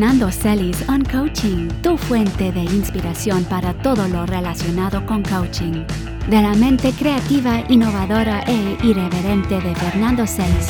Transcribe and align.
Fernando 0.00 0.30
Celis 0.32 0.88
on 0.88 1.04
Coaching, 1.04 1.68
tu 1.82 1.94
fuente 1.98 2.50
de 2.52 2.60
inspiración 2.60 3.44
para 3.44 3.74
todo 3.82 4.08
lo 4.08 4.24
relacionado 4.24 5.04
con 5.04 5.22
coaching. 5.22 5.84
De 6.26 6.40
la 6.40 6.54
mente 6.54 6.90
creativa, 6.92 7.62
innovadora 7.68 8.40
e 8.46 8.78
irreverente 8.82 9.60
de 9.60 9.74
Fernando 9.74 10.26
Celis, 10.26 10.68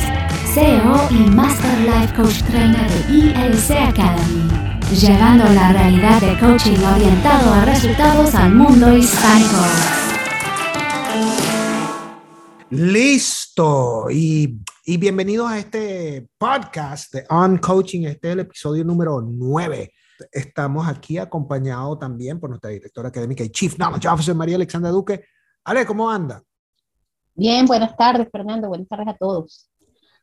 CEO 0.53 1.07
y 1.11 1.31
Master 1.31 1.79
Life 1.83 2.13
Coach 2.17 2.43
Trainer 2.43 2.91
de 2.91 3.15
ILC 3.15 3.71
Academy, 3.91 4.49
llevando 5.01 5.45
la 5.51 5.75
realidad 5.75 6.21
de 6.21 6.37
coaching 6.37 6.85
orientado 6.93 7.55
a 7.55 7.65
resultados 7.67 8.35
al 8.35 8.53
mundo 8.53 8.97
hispánico. 8.97 9.63
Listo. 12.71 14.11
Y, 14.11 14.59
y 14.85 14.97
bienvenidos 14.97 15.49
a 15.51 15.59
este 15.59 16.29
podcast 16.39 17.13
de 17.15 17.27
On 17.29 17.59
Coaching. 17.59 18.03
Este 18.07 18.29
es 18.29 18.33
el 18.33 18.41
episodio 18.41 18.85
número 18.85 19.21
9. 19.21 19.93
Estamos 20.33 20.87
aquí 20.89 21.19
acompañados 21.19 21.99
también 21.99 22.41
por 22.41 22.51
nuestra 22.51 22.71
directora 22.71 23.09
académica 23.09 23.45
y 23.45 23.51
Chief 23.51 23.75
Knowledge 23.77 24.09
Officer 24.09 24.35
María 24.35 24.57
Alexandra 24.57 24.91
Duque. 24.91 25.25
Ale, 25.65 25.87
¿cómo 25.87 26.11
anda? 26.11 26.43
Bien, 27.35 27.67
buenas 27.67 27.97
tardes, 27.97 28.29
Fernando. 28.31 28.69
Buenas 28.69 28.89
tardes 28.89 29.09
a 29.09 29.17
todos. 29.17 29.71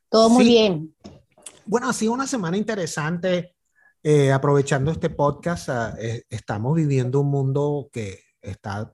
Todo 0.09 0.29
muy 0.29 0.43
Sí. 0.45 0.49
bien. 0.51 0.95
Bueno, 1.65 1.89
ha 1.89 1.93
sido 1.93 2.13
una 2.13 2.27
semana 2.27 2.57
interesante. 2.57 3.53
eh, 4.03 4.31
aprovechando 4.31 4.89
este 4.91 5.09
podcast, 5.09 5.67
ah, 5.69 5.95
eh, 5.99 6.23
estamos 6.29 6.73
viviendo 6.75 7.19
un 7.19 7.29
mundo 7.29 7.89
que 7.91 8.19
está 8.39 8.93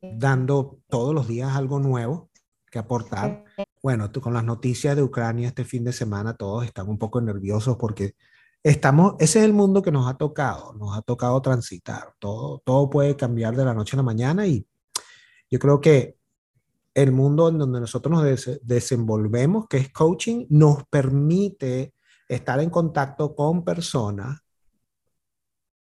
dando 0.00 0.78
todos 0.88 1.14
los 1.14 1.28
días 1.28 1.54
algo 1.54 1.78
nuevo 1.78 2.30
que 2.68 2.78
aportar. 2.80 3.44
Bueno, 3.82 4.10
con 4.20 4.34
las 4.34 4.44
noticias 4.44 4.96
de 4.96 5.02
Ucrania 5.02 5.48
este 5.48 5.64
fin 5.64 5.84
de 5.84 5.92
semana, 5.92 6.34
todos 6.36 6.64
están 6.64 6.88
un 6.88 6.98
poco 6.98 7.20
nerviosos 7.20 7.76
porque 7.76 8.14
estamos, 8.62 9.14
ese 9.20 9.38
es 9.38 9.44
el 9.44 9.52
mundo 9.52 9.82
que 9.82 9.92
nos 9.92 10.08
ha 10.08 10.16
tocado, 10.16 10.72
nos 10.74 10.96
ha 10.96 11.02
tocado 11.02 11.40
transitar. 11.40 12.14
Todo, 12.18 12.60
todo 12.64 12.90
puede 12.90 13.16
cambiar 13.16 13.54
de 13.56 13.64
la 13.64 13.74
noche 13.74 13.94
a 13.96 13.98
la 13.98 14.02
mañana 14.02 14.46
y 14.46 14.66
yo 15.50 15.58
creo 15.58 15.80
que 15.80 16.16
el 16.94 17.12
mundo 17.12 17.48
en 17.48 17.58
donde 17.58 17.80
nosotros 17.80 18.10
nos 18.12 18.24
des- 18.24 18.60
desenvolvemos, 18.64 19.68
que 19.68 19.76
es 19.76 19.92
coaching, 19.92 20.46
nos 20.50 20.84
permite 20.90 21.94
estar 22.28 22.60
en 22.60 22.70
contacto 22.70 23.34
con 23.36 23.64
personas 23.64 24.40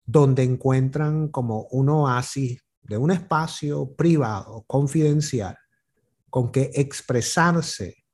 donde 0.05 0.45
encuentran 0.45 1.29
como 1.29 1.65
un 1.73 1.89
oasis 1.89 2.63
de 2.83 2.97
un 2.97 3.11
espacio 3.11 3.93
privado, 3.95 4.65
confidencial, 4.67 5.57
con 6.33 6.51
que 6.51 6.71
expresarse 6.73 8.07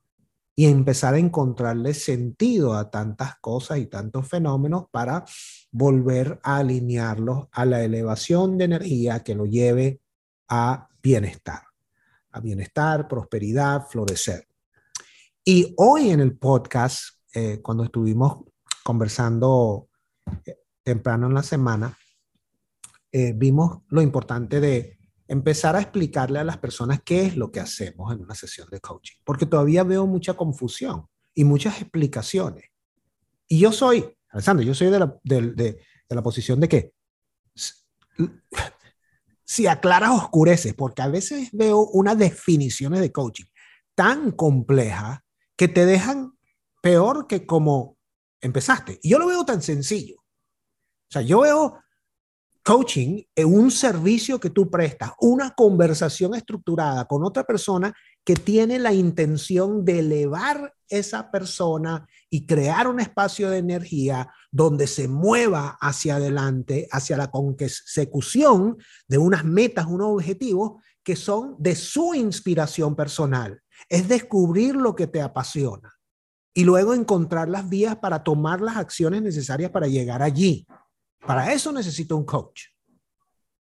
y 0.56 0.66
empezar 0.66 1.14
a 1.14 1.18
encontrarle 1.18 1.94
sentido 1.94 2.74
a 2.74 2.90
tantas 2.90 3.36
cosas 3.38 3.78
y 3.78 3.86
tantos 3.86 4.26
fenómenos 4.26 4.86
para 4.90 5.24
volver 5.70 6.40
a 6.42 6.56
alinearlos 6.56 7.46
a 7.52 7.64
la 7.64 7.84
elevación 7.84 8.58
de 8.58 8.64
energía 8.64 9.22
que 9.22 9.36
lo 9.36 9.46
lleve 9.46 10.00
a 10.48 10.88
bienestar, 11.00 11.62
a 12.32 12.40
bienestar, 12.40 13.06
prosperidad, 13.06 13.86
florecer. 13.86 14.48
Y 15.44 15.72
hoy 15.76 16.10
en 16.10 16.18
el 16.18 16.36
podcast, 16.36 17.20
eh, 17.32 17.60
cuando 17.62 17.84
estuvimos 17.84 18.38
conversando 18.82 19.90
eh, 20.44 20.56
temprano 20.82 21.28
en 21.28 21.34
la 21.34 21.44
semana, 21.44 21.96
eh, 23.12 23.32
vimos 23.32 23.82
lo 23.90 24.02
importante 24.02 24.58
de 24.58 24.97
empezar 25.28 25.76
a 25.76 25.80
explicarle 25.80 26.38
a 26.40 26.44
las 26.44 26.58
personas 26.58 27.00
qué 27.04 27.26
es 27.26 27.36
lo 27.36 27.52
que 27.52 27.60
hacemos 27.60 28.12
en 28.12 28.20
una 28.22 28.34
sesión 28.34 28.68
de 28.70 28.80
coaching, 28.80 29.16
porque 29.24 29.46
todavía 29.46 29.84
veo 29.84 30.06
mucha 30.06 30.34
confusión 30.34 31.06
y 31.34 31.44
muchas 31.44 31.80
explicaciones. 31.80 32.64
Y 33.46 33.60
yo 33.60 33.70
soy, 33.72 34.16
Alessandro, 34.30 34.64
yo 34.64 34.74
soy 34.74 34.90
de 34.90 34.98
la, 34.98 35.16
del- 35.22 35.54
de, 35.54 35.72
de 36.08 36.14
la 36.16 36.22
posición 36.22 36.58
de 36.60 36.68
que 36.68 36.92
si 39.44 39.66
aclaras, 39.66 40.10
oscureces, 40.10 40.74
porque 40.74 41.02
a 41.02 41.08
veces 41.08 41.50
veo 41.52 41.80
unas 41.80 42.18
definiciones 42.18 43.00
de 43.00 43.12
coaching 43.12 43.46
tan 43.94 44.32
complejas 44.32 45.20
que 45.56 45.68
te 45.68 45.86
dejan 45.86 46.32
peor 46.82 47.26
que 47.26 47.46
como 47.46 47.96
empezaste. 48.40 48.98
Y 49.02 49.10
yo 49.10 49.18
lo 49.18 49.26
veo 49.26 49.44
tan 49.44 49.62
sencillo. 49.62 50.16
O 50.20 51.10
sea, 51.10 51.22
yo 51.22 51.40
veo 51.40 51.78
coaching 52.68 53.22
en 53.34 53.46
un 53.46 53.70
servicio 53.70 54.38
que 54.38 54.50
tú 54.50 54.70
prestas, 54.70 55.12
una 55.22 55.54
conversación 55.54 56.34
estructurada 56.34 57.06
con 57.06 57.24
otra 57.24 57.44
persona 57.44 57.94
que 58.22 58.34
tiene 58.34 58.78
la 58.78 58.92
intención 58.92 59.86
de 59.86 60.00
elevar 60.00 60.74
esa 60.86 61.30
persona 61.30 62.06
y 62.28 62.44
crear 62.44 62.86
un 62.86 63.00
espacio 63.00 63.48
de 63.48 63.56
energía 63.56 64.30
donde 64.50 64.86
se 64.86 65.08
mueva 65.08 65.78
hacia 65.80 66.16
adelante, 66.16 66.86
hacia 66.92 67.16
la 67.16 67.30
consecución 67.30 68.76
de 69.08 69.16
unas 69.16 69.46
metas, 69.46 69.86
unos 69.86 70.08
objetivos 70.08 70.82
que 71.02 71.16
son 71.16 71.56
de 71.58 71.74
su 71.74 72.12
inspiración 72.12 72.94
personal. 72.94 73.62
Es 73.88 74.08
descubrir 74.08 74.76
lo 74.76 74.94
que 74.94 75.06
te 75.06 75.22
apasiona 75.22 75.94
y 76.52 76.64
luego 76.64 76.92
encontrar 76.92 77.48
las 77.48 77.66
vías 77.66 77.96
para 77.96 78.22
tomar 78.22 78.60
las 78.60 78.76
acciones 78.76 79.22
necesarias 79.22 79.70
para 79.70 79.86
llegar 79.86 80.22
allí. 80.22 80.66
Para 81.26 81.52
eso 81.52 81.72
necesito 81.72 82.16
un 82.16 82.24
coach, 82.24 82.64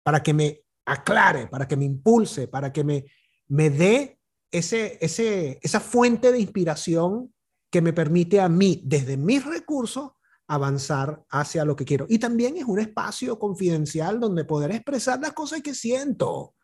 para 0.03 0.23
que 0.23 0.33
me 0.33 0.63
aclare, 0.85 1.47
para 1.47 1.67
que 1.67 1.77
me 1.77 1.85
impulse, 1.85 2.47
para 2.47 2.71
que 2.71 2.83
me, 2.83 3.05
me 3.47 3.69
dé 3.69 4.19
ese, 4.49 4.97
ese, 5.01 5.59
esa 5.61 5.79
fuente 5.79 6.31
de 6.31 6.39
inspiración 6.39 7.33
que 7.69 7.81
me 7.81 7.93
permite 7.93 8.41
a 8.41 8.49
mí, 8.49 8.81
desde 8.83 9.17
mis 9.17 9.45
recursos, 9.45 10.11
avanzar 10.47 11.23
hacia 11.29 11.63
lo 11.63 11.75
que 11.75 11.85
quiero. 11.85 12.05
Y 12.09 12.19
también 12.19 12.57
es 12.57 12.65
un 12.65 12.79
espacio 12.79 13.39
confidencial 13.39 14.19
donde 14.19 14.43
poder 14.43 14.71
expresar 14.71 15.19
las 15.21 15.31
cosas 15.31 15.61
que 15.61 15.73
siento. 15.73 16.55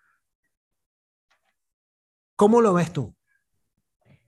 ¿Cómo 2.36 2.60
lo 2.60 2.74
ves 2.74 2.92
tú? 2.92 3.16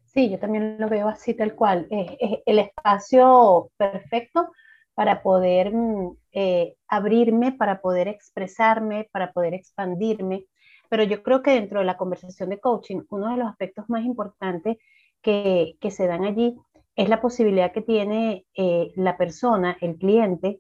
Sí, 0.06 0.30
yo 0.30 0.40
también 0.40 0.78
lo 0.80 0.88
veo 0.88 1.10
así 1.10 1.34
tal 1.34 1.56
cual. 1.56 1.88
Es, 1.92 2.12
es 2.20 2.40
el 2.46 2.60
espacio 2.60 3.72
perfecto 3.78 4.52
para 5.00 5.24
poder 5.24 5.74
mm, 5.74 6.18
eh, 6.34 6.76
abrirme, 6.90 7.54
para 7.54 7.80
poder 7.80 8.10
expresarme, 8.10 9.08
para 9.14 9.32
poder 9.32 9.54
expandirme. 9.54 10.44
Pero 10.90 11.04
yo 11.04 11.24
creo 11.24 11.42
que 11.42 11.52
dentro 11.52 11.80
de 11.80 11.86
la 11.86 11.96
conversación 11.96 12.50
de 12.50 12.60
coaching, 12.60 13.04
uno 13.10 13.32
de 13.32 13.38
los 13.38 13.48
aspectos 13.48 13.86
más 13.88 14.04
importantes 14.04 14.76
que, 15.22 15.78
se 15.90 16.06
dan 16.06 16.26
allí 16.26 16.58
es 16.98 17.08
la 17.08 17.22
posibilidad 17.22 17.72
que 17.72 17.82
tiene 17.82 18.46
eh, 18.56 18.92
la 18.98 19.16
persona, 19.16 19.78
el 19.80 19.96
cliente, 19.96 20.60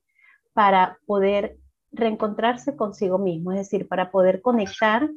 para 0.53 1.00
poder 1.06 1.57
reencontrarse 1.91 2.77
consigo 2.77 3.17
mismo, 3.17 3.51
es 3.51 3.57
decir, 3.57 3.89
para 3.89 4.09
poder 4.09 4.41
conectar 4.41 5.09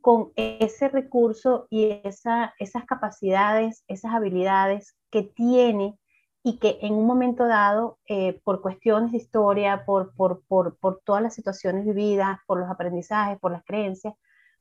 con 0.00 0.30
ese 0.36 0.88
recurso 0.88 1.66
y 1.68 2.00
esa, 2.04 2.54
esas 2.60 2.84
capacidades, 2.84 3.82
esas 3.88 4.14
habilidades 4.14 4.96
que 5.10 5.24
tiene 5.24 5.98
y 6.44 6.58
que 6.58 6.78
en 6.82 6.94
un 6.94 7.06
momento 7.06 7.46
dado, 7.46 7.98
eh, 8.08 8.40
por 8.44 8.60
cuestiones 8.60 9.12
de 9.12 9.18
historia, 9.18 9.84
por, 9.84 10.12
por, 10.14 10.42
por, 10.46 10.76
por 10.78 11.00
todas 11.04 11.22
las 11.22 11.34
situaciones 11.34 11.84
vividas, 11.84 12.38
por 12.46 12.58
los 12.58 12.68
aprendizajes, 12.68 13.38
por 13.38 13.52
las 13.52 13.64
creencias, 13.64 14.14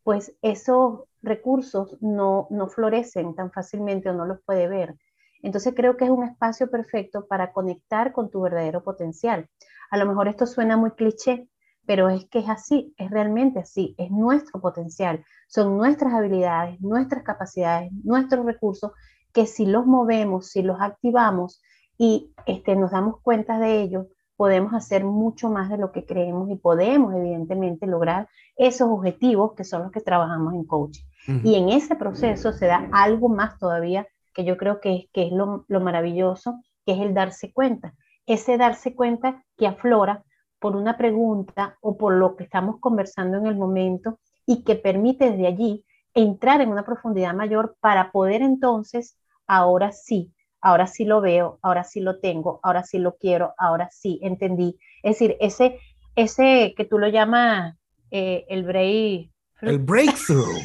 pues 0.04 0.36
esos 0.42 1.04
recursos 1.22 1.98
no, 2.02 2.48
no 2.52 2.68
florecen 2.68 3.36
tan 3.36 3.52
fácilmente 3.52 4.10
o 4.10 4.14
no 4.14 4.26
los 4.26 4.42
puede 4.44 4.68
ver. 4.68 4.96
Entonces 5.42 5.74
creo 5.76 5.98
que 5.98 6.06
es 6.06 6.12
un 6.12 6.24
espacio 6.24 6.70
perfecto 6.70 7.26
para 7.28 7.52
conectar 7.52 8.12
con 8.14 8.30
tu 8.30 8.42
verdadero 8.42 8.84
potencial. 8.84 9.50
A 9.90 9.98
lo 9.98 10.06
mejor 10.06 10.28
esto 10.28 10.46
suena 10.46 10.78
muy 10.78 10.92
cliché, 10.92 11.48
pero 11.88 12.10
es 12.10 12.26
que 12.30 12.40
es 12.40 12.50
así, 12.50 12.94
es 12.98 13.10
realmente 13.10 13.60
así, 13.60 13.96
es 13.98 14.12
nuestro 14.12 14.62
potencial, 14.62 15.26
son 15.48 15.78
nuestras 15.78 16.14
habilidades, 16.14 16.80
nuestras 16.80 17.24
capacidades, 17.24 17.92
nuestros 18.04 18.46
recursos, 18.46 18.92
que 19.34 19.48
si 19.48 19.66
los 19.66 19.86
movemos, 19.88 20.50
si 20.50 20.62
los 20.62 20.80
activamos 20.80 21.62
y 22.02 22.34
este, 22.48 22.76
nos 22.76 22.90
damos 22.90 23.22
cuenta 23.22 23.60
de 23.60 23.80
ellos, 23.80 24.08
podemos 24.36 24.74
hacer 24.74 25.04
mucho 25.04 25.52
más 25.52 25.70
de 25.70 25.78
lo 25.78 25.92
que 25.92 26.04
creemos 26.04 26.50
y 26.50 26.56
podemos 26.56 27.14
evidentemente 27.14 27.86
lograr 27.86 28.28
esos 28.56 28.90
objetivos 28.90 29.54
que 29.54 29.64
son 29.64 29.84
los 29.84 29.92
que 29.92 30.02
trabajamos 30.02 30.56
en 30.56 30.66
coaching. 30.66 31.04
Uh 31.28 31.32
-huh. 31.32 31.42
Y 31.44 31.56
en 31.58 31.70
ese 31.70 31.96
proceso 31.96 32.54
se 32.54 32.66
da 32.66 32.90
algo 32.92 33.30
más 33.30 33.60
todavía 33.60 34.08
que 34.34 34.44
yo 34.46 34.58
creo 34.58 34.82
que 34.82 34.96
es, 34.96 35.06
que 35.14 35.28
es 35.28 35.32
lo, 35.32 35.66
lo 35.68 35.80
maravilloso, 35.80 36.60
que 36.88 36.94
es 36.94 37.02
el 37.02 37.14
darse 37.14 37.54
cuenta. 37.54 37.94
Ese 38.26 38.58
darse 38.58 38.96
cuenta 38.96 39.44
que 39.56 39.68
aflora 39.68 40.24
por 40.58 40.76
una 40.76 40.98
pregunta 40.98 41.78
o 41.82 41.98
por 41.98 42.16
lo 42.16 42.36
que 42.36 42.46
estamos 42.46 42.80
conversando 42.80 43.38
en 43.38 43.46
el 43.46 43.58
momento 43.58 44.18
y 44.48 44.64
que 44.64 44.74
permite 44.74 45.30
desde 45.30 45.46
allí 45.46 45.86
entrar 46.16 46.62
en 46.62 46.70
una 46.70 46.84
profundidad 46.84 47.36
mayor 47.36 47.76
para 47.80 48.12
poder 48.12 48.42
entonces, 48.42 49.20
ahora 49.46 49.92
sí, 49.92 50.34
ahora 50.62 50.88
sí 50.88 51.06
lo 51.06 51.22
veo, 51.22 51.60
ahora 51.62 51.84
sí 51.84 52.00
lo 52.00 52.20
tengo, 52.20 52.60
ahora 52.64 52.84
sí 52.84 53.00
lo 53.00 53.18
quiero, 53.18 53.54
ahora 53.58 53.90
sí 53.92 54.20
entendí. 54.22 54.78
Es 55.04 55.16
decir, 55.16 55.38
ese, 55.40 55.80
ese 56.16 56.74
que 56.78 56.86
tú 56.86 57.00
lo 57.00 57.08
llamas 57.08 57.76
eh, 58.12 58.46
el 58.50 58.64
break. 58.64 59.32
El 59.62 59.80
breakthrough. 59.80 60.62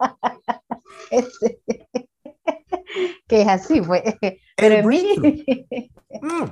ese, 1.10 1.60
que 3.28 3.42
es 3.42 3.48
así, 3.48 3.80
fue. 3.82 4.02
Pero 4.56 4.76
El 4.76 4.82
breakthrough. 4.82 5.44
Mm. 6.20 6.44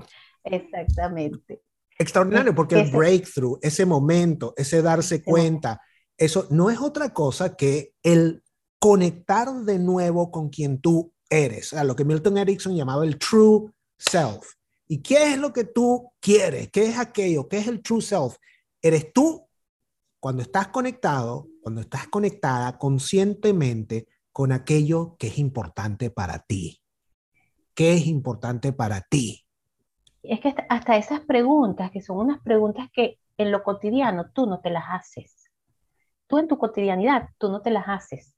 Exactamente. 0.44 1.60
Extraordinario, 1.98 2.54
porque 2.54 2.80
el 2.80 2.90
breakthrough, 2.90 3.58
ese 3.60 3.84
momento, 3.84 4.54
ese 4.56 4.80
darse 4.80 5.22
cuenta, 5.22 5.82
eso 6.16 6.46
no 6.50 6.70
es 6.70 6.80
otra 6.80 7.12
cosa 7.12 7.56
que 7.56 7.92
el 8.02 8.42
conectar 8.78 9.52
de 9.52 9.78
nuevo 9.78 10.30
con 10.30 10.48
quien 10.48 10.80
tú 10.80 11.12
eres, 11.30 11.72
a 11.72 11.84
lo 11.84 11.96
que 11.96 12.04
Milton 12.04 12.36
Erickson 12.36 12.74
llamaba 12.74 13.04
el 13.04 13.18
true 13.18 13.70
self. 13.96 14.54
¿Y 14.88 15.00
qué 15.00 15.32
es 15.32 15.38
lo 15.38 15.52
que 15.52 15.64
tú 15.64 16.12
quieres? 16.20 16.70
¿Qué 16.70 16.86
es 16.86 16.98
aquello? 16.98 17.48
¿Qué 17.48 17.58
es 17.58 17.68
el 17.68 17.80
true 17.80 18.02
self? 18.02 18.36
Eres 18.82 19.12
tú 19.12 19.46
cuando 20.18 20.42
estás 20.42 20.68
conectado, 20.68 21.46
cuando 21.62 21.80
estás 21.80 22.08
conectada 22.08 22.76
conscientemente 22.76 24.08
con 24.32 24.52
aquello 24.52 25.16
que 25.16 25.28
es 25.28 25.38
importante 25.38 26.10
para 26.10 26.40
ti. 26.40 26.80
¿Qué 27.74 27.94
es 27.94 28.06
importante 28.06 28.72
para 28.72 29.00
ti? 29.00 29.46
Es 30.22 30.40
que 30.40 30.54
hasta 30.68 30.96
esas 30.96 31.20
preguntas, 31.20 31.90
que 31.90 32.02
son 32.02 32.18
unas 32.18 32.42
preguntas 32.42 32.88
que 32.92 33.18
en 33.38 33.52
lo 33.52 33.62
cotidiano 33.62 34.30
tú 34.32 34.46
no 34.46 34.60
te 34.60 34.70
las 34.70 34.84
haces. 34.88 35.50
Tú 36.26 36.38
en 36.38 36.48
tu 36.48 36.58
cotidianidad, 36.58 37.30
tú 37.38 37.48
no 37.48 37.62
te 37.62 37.70
las 37.70 37.88
haces. 37.88 38.34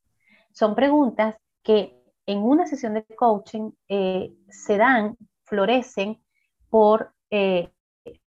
Son 0.53 0.75
preguntas 0.75 1.37
que 1.63 2.02
en 2.27 2.39
una 2.39 2.67
sesión 2.67 2.95
de 2.95 3.05
coaching 3.05 3.71
eh, 3.89 4.33
se 4.49 4.77
dan, 4.77 5.17
florecen 5.45 6.23
por 6.69 7.13
eh, 7.31 7.71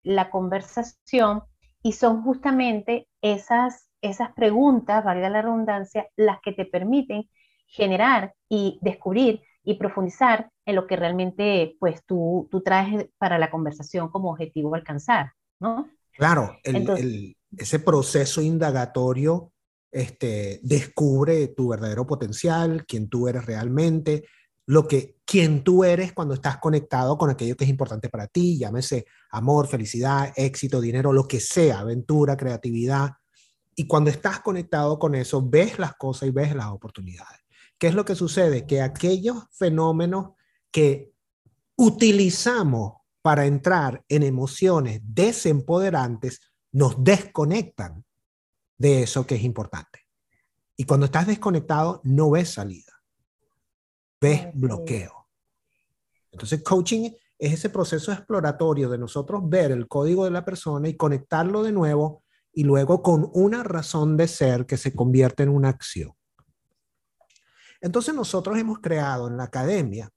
la 0.03 0.29
conversación 0.29 1.43
y 1.83 1.93
son 1.93 2.23
justamente 2.23 3.07
esas, 3.21 3.89
esas 4.01 4.31
preguntas, 4.33 5.03
valga 5.03 5.29
la 5.29 5.41
redundancia, 5.41 6.07
las 6.15 6.39
que 6.41 6.53
te 6.53 6.65
permiten 6.65 7.29
generar 7.67 8.33
y 8.49 8.79
descubrir 8.81 9.41
y 9.63 9.75
profundizar 9.75 10.49
en 10.65 10.75
lo 10.75 10.87
que 10.87 10.95
realmente 10.95 11.75
pues 11.79 12.03
tú, 12.05 12.47
tú 12.51 12.61
traes 12.61 13.07
para 13.17 13.37
la 13.37 13.51
conversación 13.51 14.09
como 14.09 14.31
objetivo 14.31 14.73
alcanzar, 14.75 15.33
¿no? 15.59 15.89
Claro, 16.13 16.57
ese 16.63 17.79
proceso 17.79 18.41
indagatorio 18.41 19.50
este, 19.91 20.59
descubre 20.63 21.49
tu 21.49 21.69
verdadero 21.69 22.07
potencial, 22.07 22.85
quién 22.87 23.09
tú 23.09 23.27
eres 23.27 23.45
realmente, 23.45 24.25
lo 24.65 24.87
que 24.87 25.17
quién 25.25 25.63
tú 25.63 25.83
eres 25.83 26.13
cuando 26.13 26.33
estás 26.33 26.57
conectado 26.57 27.17
con 27.17 27.29
aquello 27.29 27.55
que 27.55 27.65
es 27.65 27.69
importante 27.69 28.09
para 28.09 28.27
ti, 28.27 28.57
llámese 28.57 29.05
amor, 29.31 29.67
felicidad, 29.67 30.31
éxito, 30.35 30.79
dinero, 30.79 31.11
lo 31.11 31.27
que 31.27 31.39
sea, 31.39 31.79
aventura, 31.79 32.37
creatividad. 32.37 33.11
Y 33.75 33.87
cuando 33.87 34.09
estás 34.09 34.39
conectado 34.39 34.99
con 34.99 35.15
eso, 35.15 35.41
ves 35.47 35.79
las 35.79 35.95
cosas 35.95 36.29
y 36.29 36.31
ves 36.31 36.55
las 36.55 36.67
oportunidades. 36.67 37.39
¿Qué 37.77 37.87
es 37.87 37.95
lo 37.95 38.05
que 38.05 38.15
sucede? 38.15 38.65
Que 38.65 38.81
aquellos 38.81 39.43
fenómenos 39.51 40.33
que 40.71 41.11
utilizamos 41.75 42.93
para 43.21 43.45
entrar 43.45 44.03
en 44.07 44.23
emociones 44.23 45.01
desempoderantes 45.03 46.41
nos 46.71 47.03
desconectan 47.03 48.05
de 48.81 49.03
eso 49.03 49.27
que 49.27 49.35
es 49.35 49.43
importante. 49.43 49.99
Y 50.75 50.85
cuando 50.85 51.05
estás 51.05 51.27
desconectado, 51.27 52.01
no 52.03 52.31
ves 52.31 52.53
salida, 52.53 52.91
ves 54.19 54.47
bloqueo. 54.55 55.27
Entonces, 56.31 56.63
coaching 56.63 57.11
es 57.37 57.53
ese 57.53 57.69
proceso 57.69 58.11
exploratorio 58.11 58.89
de 58.89 58.97
nosotros 58.97 59.43
ver 59.47 59.71
el 59.71 59.87
código 59.87 60.25
de 60.25 60.31
la 60.31 60.43
persona 60.43 60.89
y 60.89 60.97
conectarlo 60.97 61.61
de 61.61 61.71
nuevo 61.71 62.23
y 62.53 62.63
luego 62.63 63.03
con 63.03 63.29
una 63.33 63.63
razón 63.63 64.17
de 64.17 64.27
ser 64.27 64.65
que 64.65 64.77
se 64.77 64.95
convierte 64.95 65.43
en 65.43 65.49
una 65.49 65.69
acción. 65.69 66.13
Entonces 67.81 68.15
nosotros 68.15 68.57
hemos 68.57 68.79
creado 68.79 69.27
en 69.27 69.37
la 69.37 69.43
academia 69.43 70.09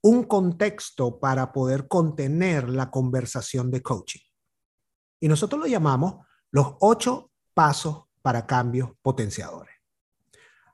un 0.00 0.24
contexto 0.24 1.18
para 1.18 1.52
poder 1.52 1.86
contener 1.86 2.70
la 2.70 2.90
conversación 2.90 3.70
de 3.70 3.82
coaching. 3.82 4.20
Y 5.20 5.28
nosotros 5.28 5.60
lo 5.60 5.66
llamamos 5.66 6.26
los 6.56 6.74
ocho 6.80 7.30
pasos 7.52 8.04
para 8.22 8.46
cambios 8.46 8.88
potenciadores. 9.02 9.74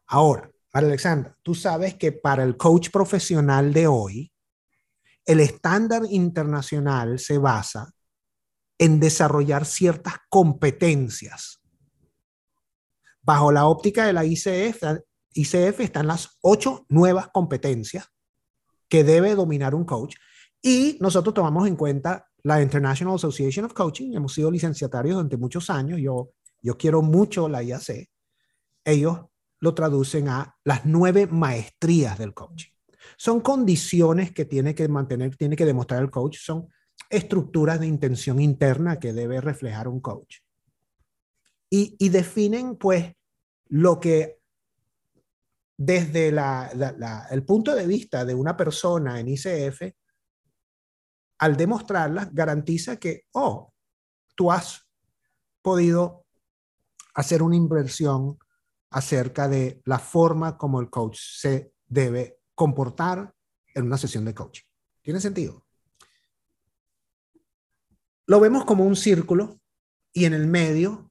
Ahora, 0.06 0.48
Alexandra, 0.72 1.36
tú 1.42 1.56
sabes 1.56 1.96
que 1.96 2.12
para 2.12 2.44
el 2.44 2.56
coach 2.56 2.90
profesional 2.90 3.72
de 3.72 3.88
hoy, 3.88 4.32
el 5.26 5.40
estándar 5.40 6.02
internacional 6.08 7.18
se 7.18 7.36
basa 7.36 7.92
en 8.78 9.00
desarrollar 9.00 9.64
ciertas 9.64 10.14
competencias. 10.28 11.60
Bajo 13.20 13.50
la 13.50 13.66
óptica 13.66 14.06
de 14.06 14.12
la 14.12 14.24
ICF, 14.24 14.84
ICF 15.34 15.80
están 15.80 16.06
las 16.06 16.38
ocho 16.42 16.86
nuevas 16.90 17.26
competencias 17.32 18.06
que 18.88 19.02
debe 19.02 19.34
dominar 19.34 19.74
un 19.74 19.84
coach 19.84 20.14
y 20.62 20.96
nosotros 21.00 21.34
tomamos 21.34 21.66
en 21.66 21.74
cuenta 21.74 22.30
la 22.44 22.60
International 22.60 23.14
Association 23.14 23.64
of 23.64 23.72
Coaching, 23.72 24.14
hemos 24.14 24.34
sido 24.34 24.50
licenciatarios 24.50 25.14
durante 25.14 25.36
muchos 25.36 25.70
años, 25.70 26.00
yo, 26.00 26.30
yo 26.60 26.76
quiero 26.76 27.02
mucho 27.02 27.48
la 27.48 27.62
IAC, 27.62 28.08
ellos 28.84 29.20
lo 29.60 29.74
traducen 29.74 30.28
a 30.28 30.56
las 30.64 30.84
nueve 30.84 31.28
maestrías 31.28 32.18
del 32.18 32.34
coaching. 32.34 32.72
Son 33.16 33.40
condiciones 33.40 34.32
que 34.32 34.44
tiene 34.44 34.74
que 34.74 34.88
mantener, 34.88 35.36
tiene 35.36 35.56
que 35.56 35.64
demostrar 35.64 36.02
el 36.02 36.10
coach, 36.10 36.38
son 36.38 36.68
estructuras 37.08 37.78
de 37.78 37.86
intención 37.86 38.40
interna 38.40 38.98
que 38.98 39.12
debe 39.12 39.40
reflejar 39.40 39.86
un 39.86 40.00
coach. 40.00 40.38
Y, 41.70 41.96
y 41.98 42.08
definen 42.08 42.76
pues 42.76 43.12
lo 43.68 44.00
que 44.00 44.42
desde 45.76 46.28
el 47.30 47.44
punto 47.44 47.74
de 47.74 47.86
vista 47.86 48.24
de 48.24 48.34
una 48.34 48.56
persona 48.56 49.18
en 49.18 49.28
ICF, 49.28 49.92
al 51.42 51.56
demostrarlas, 51.56 52.32
garantiza 52.32 52.98
que, 52.98 53.24
oh, 53.32 53.74
tú 54.36 54.52
has 54.52 54.86
podido 55.60 56.24
hacer 57.14 57.42
una 57.42 57.56
inversión 57.56 58.38
acerca 58.90 59.48
de 59.48 59.82
la 59.84 59.98
forma 59.98 60.56
como 60.56 60.78
el 60.80 60.88
coach 60.88 61.18
se 61.18 61.74
debe 61.84 62.38
comportar 62.54 63.34
en 63.74 63.86
una 63.86 63.98
sesión 63.98 64.24
de 64.24 64.36
coaching. 64.36 64.62
¿Tiene 65.00 65.18
sentido? 65.18 65.66
Lo 68.26 68.38
vemos 68.38 68.64
como 68.64 68.84
un 68.84 68.94
círculo 68.94 69.60
y 70.12 70.26
en 70.26 70.34
el 70.34 70.46
medio 70.46 71.10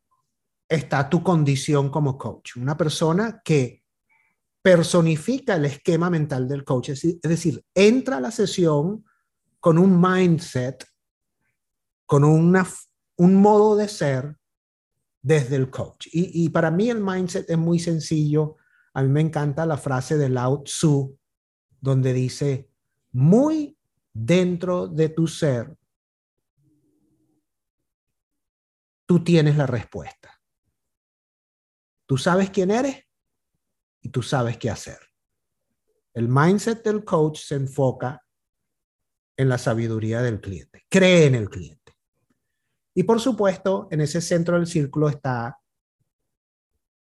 está 0.69 1.09
tu 1.09 1.23
condición 1.23 1.89
como 1.89 2.17
coach. 2.17 2.55
Una 2.55 2.77
persona 2.77 3.41
que 3.43 3.83
personifica 4.61 5.55
el 5.55 5.65
esquema 5.65 6.09
mental 6.09 6.47
del 6.47 6.63
coach. 6.63 6.91
Es 6.91 7.19
decir, 7.21 7.65
entra 7.75 8.15
a 8.15 8.21
la 8.21 8.31
sesión 8.31 9.03
con 9.61 9.77
un 9.77 10.01
mindset, 10.01 10.85
con 12.05 12.23
una, 12.25 12.67
un 13.17 13.35
modo 13.35 13.77
de 13.77 13.87
ser 13.87 14.35
desde 15.21 15.55
el 15.55 15.69
coach. 15.69 16.07
Y, 16.11 16.49
para 16.49 16.71
mí 16.71 16.89
el 16.89 16.99
mindset 16.99 17.47
es 17.47 17.57
muy 17.57 17.79
sencillo. 17.79 18.57
A 18.93 19.03
mí 19.03 19.09
me 19.09 19.21
encanta 19.21 19.65
la 19.67 19.77
frase 19.77 20.17
de 20.17 20.29
Lao 20.29 20.63
Tzu, 20.63 21.17
donde 21.79 22.11
dice, 22.11 22.69
muy 23.11 23.77
dentro 24.11 24.87
de 24.87 25.09
tu 25.09 25.27
ser, 25.27 25.77
tú 29.05 29.23
tienes 29.23 29.55
la 29.57 29.67
respuesta. 29.67 30.41
Tú 32.07 32.17
sabes 32.17 32.49
quién 32.49 32.71
eres 32.71 33.05
y 34.01 34.09
tú 34.09 34.23
sabes 34.23 34.57
qué 34.57 34.71
hacer. 34.71 34.97
El 36.13 36.27
mindset 36.27 36.83
del 36.83 37.05
coach 37.05 37.39
se 37.39 37.55
enfoca 37.55 38.20
en 39.37 39.49
la 39.49 39.57
sabiduría 39.57 40.21
del 40.21 40.41
cliente, 40.41 40.85
cree 40.89 41.25
en 41.25 41.35
el 41.35 41.49
cliente. 41.49 41.93
Y 42.93 43.03
por 43.03 43.19
supuesto, 43.19 43.87
en 43.91 44.01
ese 44.01 44.21
centro 44.21 44.55
del 44.57 44.67
círculo 44.67 45.07
está 45.09 45.57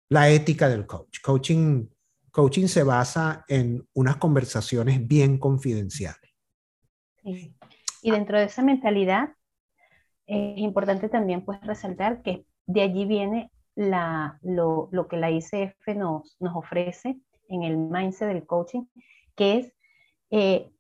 la 0.09 0.29
ética 0.31 0.69
del 0.69 0.87
coach. 0.87 1.21
Coaching, 1.21 1.87
coaching 2.31 2.67
se 2.67 2.83
basa 2.83 3.45
en 3.49 3.87
unas 3.95 4.17
conversaciones 4.17 5.07
bien 5.07 5.39
confidenciales. 5.39 6.31
Y 7.23 8.11
dentro 8.11 8.39
de 8.39 8.45
esa 8.45 8.63
mentalidad, 8.63 9.31
es 10.27 10.59
importante 10.59 11.09
también 11.09 11.45
pues 11.45 11.61
resaltar 11.63 12.23
que 12.23 12.47
de 12.67 12.83
allí 12.83 13.05
viene 13.05 13.51
la, 13.75 14.39
lo, 14.43 14.89
lo, 14.93 15.09
que 15.09 15.17
la 15.17 15.31
ICF 15.31 15.89
nos, 15.97 16.37
nos 16.41 16.57
ofrece 16.57 17.19
en 17.49 17.63
el 17.63 17.77
mindset 17.77 18.29
del 18.29 18.47
coaching, 18.47 18.85
que 19.35 19.59
es 19.59 19.73
eh, 20.31 20.71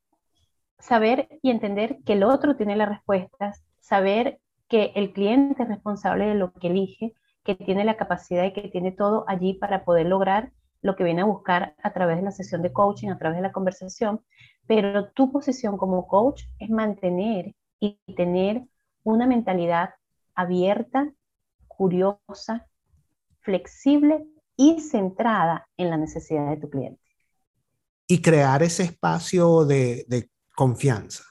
saber 0.80 1.28
y 1.42 1.50
entender 1.50 1.98
que 2.04 2.14
el 2.14 2.22
otro 2.22 2.56
tiene 2.56 2.76
las 2.76 2.88
respuestas, 2.88 3.62
saber 3.80 4.40
que 4.68 4.92
el 4.94 5.12
cliente 5.12 5.62
es 5.62 5.68
responsable 5.68 6.26
de 6.26 6.34
lo 6.34 6.52
que 6.52 6.68
elige, 6.68 7.14
que 7.44 7.54
tiene 7.54 7.84
la 7.84 7.96
capacidad 7.96 8.44
y 8.44 8.52
que 8.52 8.68
tiene 8.68 8.92
todo 8.92 9.24
allí 9.28 9.54
para 9.54 9.84
poder 9.84 10.06
lograr 10.06 10.52
lo 10.82 10.96
que 10.96 11.04
viene 11.04 11.22
a 11.22 11.26
buscar 11.26 11.74
a 11.82 11.92
través 11.92 12.16
de 12.16 12.22
la 12.22 12.30
sesión 12.30 12.62
de 12.62 12.72
coaching, 12.72 13.08
a 13.08 13.18
través 13.18 13.36
de 13.36 13.42
la 13.42 13.52
conversación, 13.52 14.20
pero 14.66 15.10
tu 15.10 15.32
posición 15.32 15.76
como 15.76 16.06
coach 16.06 16.44
es 16.58 16.70
mantener 16.70 17.54
y 17.80 17.98
tener 18.16 18.62
una 19.02 19.26
mentalidad 19.26 19.90
abierta, 20.34 21.12
curiosa, 21.66 22.66
flexible 23.40 24.26
y 24.56 24.80
centrada 24.80 25.66
en 25.76 25.90
la 25.90 25.96
necesidad 25.96 26.48
de 26.50 26.56
tu 26.56 26.70
cliente. 26.70 27.00
Y 28.06 28.20
crear 28.20 28.62
ese 28.62 28.84
espacio 28.84 29.64
de, 29.64 30.04
confianza. 30.54 31.24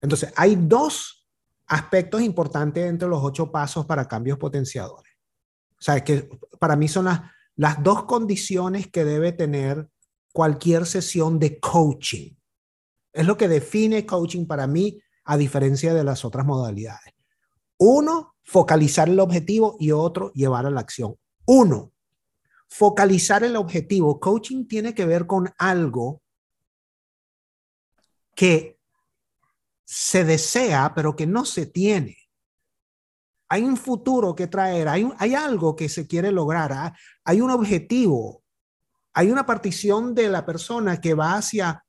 Entonces, 0.00 0.32
hay 0.36 0.56
dos 0.56 1.26
aspectos 1.66 2.22
importantes 2.22 2.84
entre 2.86 3.08
los 3.08 3.22
ocho 3.22 3.50
pasos 3.52 3.86
para 3.86 4.08
cambios 4.08 4.38
potenciadores. 4.38 5.12
O 5.78 5.82
sea, 5.82 6.02
que 6.02 6.28
para 6.58 6.76
mí 6.76 6.88
son 6.88 7.06
las, 7.06 7.20
las 7.56 7.82
dos 7.82 8.04
condiciones 8.04 8.88
que 8.90 9.04
debe 9.04 9.32
tener 9.32 9.88
cualquier 10.32 10.86
sesión 10.86 11.38
de 11.38 11.58
coaching. 11.60 12.34
Es 13.12 13.26
lo 13.26 13.36
que 13.36 13.48
define 13.48 14.06
coaching 14.06 14.46
para 14.46 14.66
mí 14.66 15.00
a 15.24 15.36
diferencia 15.36 15.94
de 15.94 16.04
las 16.04 16.24
otras 16.24 16.46
modalidades. 16.46 17.14
Uno, 17.78 18.34
focalizar 18.42 19.08
el 19.08 19.20
objetivo 19.20 19.76
y 19.78 19.92
otro, 19.92 20.32
llevar 20.32 20.66
a 20.66 20.70
la 20.70 20.80
acción. 20.80 21.16
Uno, 21.46 21.92
focalizar 22.68 23.42
el 23.44 23.56
objetivo. 23.56 24.20
Coaching 24.20 24.66
tiene 24.66 24.94
que 24.94 25.06
ver 25.06 25.26
con 25.26 25.52
algo 25.58 26.22
que 28.40 28.80
se 29.84 30.24
desea, 30.24 30.94
pero 30.94 31.14
que 31.14 31.26
no 31.26 31.44
se 31.44 31.66
tiene. 31.66 32.16
Hay 33.50 33.64
un 33.64 33.76
futuro 33.76 34.34
que 34.34 34.46
traer, 34.46 34.88
hay, 34.88 35.06
hay 35.18 35.34
algo 35.34 35.76
que 35.76 35.90
se 35.90 36.06
quiere 36.06 36.32
lograr, 36.32 36.72
¿ah? 36.72 36.96
hay 37.22 37.42
un 37.42 37.50
objetivo, 37.50 38.42
hay 39.12 39.30
una 39.30 39.44
partición 39.44 40.14
de 40.14 40.30
la 40.30 40.46
persona 40.46 41.02
que 41.02 41.12
va 41.12 41.34
hacia 41.34 41.84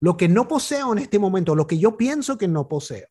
lo 0.00 0.16
que 0.16 0.28
no 0.28 0.48
poseo 0.48 0.92
en 0.92 0.98
este 0.98 1.20
momento, 1.20 1.54
lo 1.54 1.68
que 1.68 1.78
yo 1.78 1.96
pienso 1.96 2.36
que 2.36 2.48
no 2.48 2.66
poseo. 2.66 3.06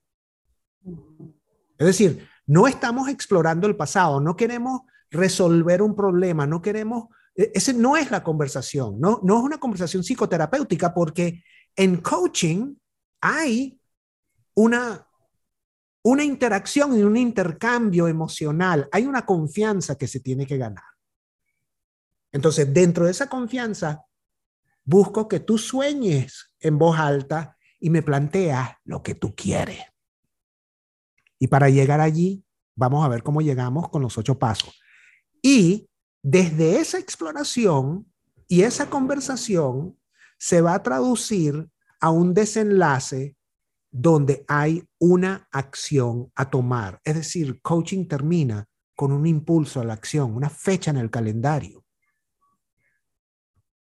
Es 1.78 1.88
decir, 1.88 2.28
no 2.46 2.68
estamos 2.68 3.08
explorando 3.08 3.68
el 3.68 3.78
pasado, 3.78 4.20
no 4.20 4.36
queremos 4.36 4.82
resolver 5.10 5.82
un 5.82 5.96
problema, 5.96 6.46
no 6.46 6.62
queremos, 6.62 7.06
e, 7.34 7.54
ese 7.56 7.74
no 7.74 7.96
es 7.96 8.12
la 8.12 8.22
conversación, 8.22 9.00
no, 9.00 9.22
no 9.24 9.38
es 9.38 9.44
una 9.46 9.60
conversación 9.62 10.04
psicoterapéutica 10.04 10.94
porque 10.94 11.42
en 11.76 11.98
coaching 11.98 12.76
hay 13.22 13.80
una, 14.56 15.08
una 16.04 16.24
interacción 16.24 16.98
y 16.98 17.04
un 17.04 17.18
intercambio 17.18 18.08
emocional, 18.08 18.88
hay 18.92 19.06
una 19.06 19.26
confianza 19.26 19.98
que 19.98 20.08
se 20.08 20.20
tiene 20.20 20.46
que 20.46 20.58
ganar. 20.58 20.84
Entonces, 22.32 22.74
dentro 22.74 23.06
de 23.06 23.12
esa 23.12 23.30
confianza, 23.30 24.06
busco 24.84 25.28
que 25.28 25.40
tú 25.40 25.58
sueñes 25.58 26.54
en 26.60 26.78
voz 26.78 27.00
alta 27.00 27.58
y 27.80 27.90
me 27.90 28.02
planteas 28.02 28.72
lo 28.84 29.02
que 29.02 29.16
tú 29.16 29.36
quieres. 29.36 29.82
Y 31.40 31.48
para 31.48 31.70
llegar 31.70 32.02
allí, 32.02 32.44
vamos 32.76 33.06
a 33.06 33.10
ver 33.10 33.24
cómo 33.24 33.42
llegamos 33.42 33.90
con 33.90 34.02
los 34.02 34.18
ocho 34.18 34.38
pasos. 34.38 34.80
Y 35.42 35.90
desde 36.22 36.80
esa 36.80 36.98
exploración 36.98 38.12
y 38.48 38.64
esa 38.64 38.90
conversación 38.90 39.98
se 40.38 40.62
va 40.62 40.76
a 40.76 40.84
traducir 40.84 41.70
a 42.00 42.10
un 42.10 42.34
desenlace 42.34 43.36
donde 43.92 44.44
hay 44.48 44.84
una 45.00 45.48
acción 45.52 46.32
a 46.36 46.50
tomar. 46.50 47.00
Es 47.04 47.16
decir, 47.16 47.62
coaching 47.62 48.08
termina 48.08 48.68
con 48.96 49.12
un 49.12 49.26
impulso 49.26 49.80
a 49.80 49.86
la 49.86 49.94
acción, 49.94 50.36
una 50.36 50.50
fecha 50.50 50.92
en 50.92 50.98
el 50.98 51.10
calendario. 51.10 51.86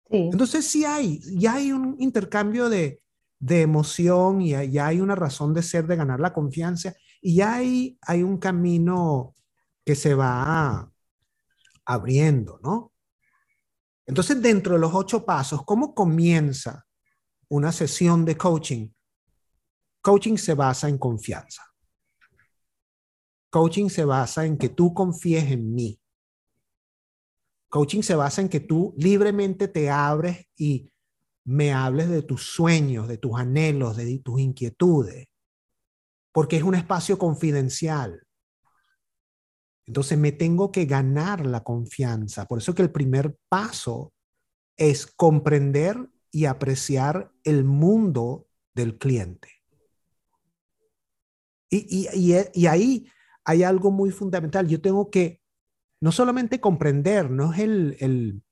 Entonces 0.10 0.66
sí 0.66 0.86
hay, 0.86 1.20
ya 1.38 1.56
hay 1.56 1.72
un 1.72 1.96
intercambio 2.00 2.70
de, 2.70 3.02
emoción 3.42 4.42
y 4.42 4.52
ya 4.72 4.88
hay 4.88 5.00
una 5.00 5.16
razón 5.16 5.54
de 5.54 5.62
ser, 5.62 5.88
de 5.88 5.96
ganar 5.96 6.20
la 6.20 6.34
confianza 6.34 6.96
y 7.22 7.36
ya 7.36 7.56
hay, 7.56 7.98
hay 8.02 8.24
un 8.24 8.38
camino 8.38 9.36
que 9.86 9.96
se 9.96 10.14
va 10.16 10.92
abriendo, 11.86 12.60
¿no? 12.64 12.92
Entonces, 14.10 14.42
dentro 14.42 14.74
de 14.74 14.80
los 14.80 14.92
ocho 14.96 15.24
pasos, 15.24 15.64
¿cómo 15.64 15.94
comienza 15.94 16.84
una 17.48 17.72
sesión 17.72 18.26
de 18.26 18.36
coaching? 18.36 18.90
Coaching 20.02 20.36
se 20.36 20.56
basa 20.56 20.90
en 20.90 20.98
confianza. 20.98 21.62
Coaching 23.52 23.88
se 23.88 24.06
basa 24.06 24.48
en 24.48 24.58
que 24.58 24.70
tú 24.70 24.96
confíes 24.96 25.52
en 25.52 25.76
mí. 25.76 26.02
Coaching 27.70 28.02
se 28.02 28.16
basa 28.16 28.42
en 28.42 28.50
que 28.50 28.62
tú 28.62 28.96
libremente 28.98 29.68
te 29.68 29.92
abres 29.92 30.44
y 30.58 30.92
me 31.44 31.72
hables 31.72 32.10
de 32.10 32.24
tus 32.24 32.52
sueños, 32.52 33.08
de 33.08 33.20
tus 33.20 33.38
anhelos, 33.40 33.96
de 33.96 34.18
tus 34.18 34.40
inquietudes, 34.40 35.28
porque 36.32 36.58
es 36.58 36.64
un 36.64 36.74
espacio 36.74 37.20
confidencial. 37.20 38.24
Entonces 39.90 40.20
me 40.20 40.32
tengo 40.32 40.72
que 40.72 40.86
ganar 40.86 41.48
la 41.48 41.64
confianza. 41.64 42.46
Por 42.46 42.60
eso 42.60 42.76
que 42.76 42.84
el 42.84 42.92
primer 42.92 43.36
paso 43.50 44.14
es 44.78 45.08
comprender 45.08 46.12
y 46.30 46.46
apreciar 46.46 47.32
el 47.44 47.64
mundo 47.64 48.46
del 48.76 49.00
cliente. 49.00 49.50
Y, 51.72 52.08
y, 52.14 52.68
ahí 52.68 53.08
hay 53.44 53.64
algo 53.64 53.90
muy 53.90 54.12
fundamental. 54.12 54.68
Yo 54.68 54.80
tengo 54.80 55.10
que 55.10 55.42
no 56.02 56.12
solamente 56.12 56.62
comprender, 56.62 57.32
no 57.32 57.52
es 57.52 57.60
el, 57.60 58.44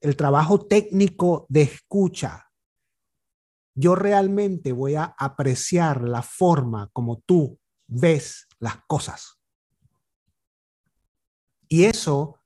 el, 0.00 0.16
trabajo 0.16 0.66
técnico 0.66 1.46
de 1.48 1.62
escucha. 1.62 2.48
Yo 3.74 3.96
realmente 3.96 4.70
voy 4.70 4.94
a 4.94 5.16
apreciar 5.18 6.02
la 6.02 6.22
forma 6.22 6.90
como 6.92 7.18
tú 7.26 7.58
ves 7.88 8.46
las 8.60 8.76
cosas. 8.86 9.39
Y 11.72 11.84
eso 11.84 12.36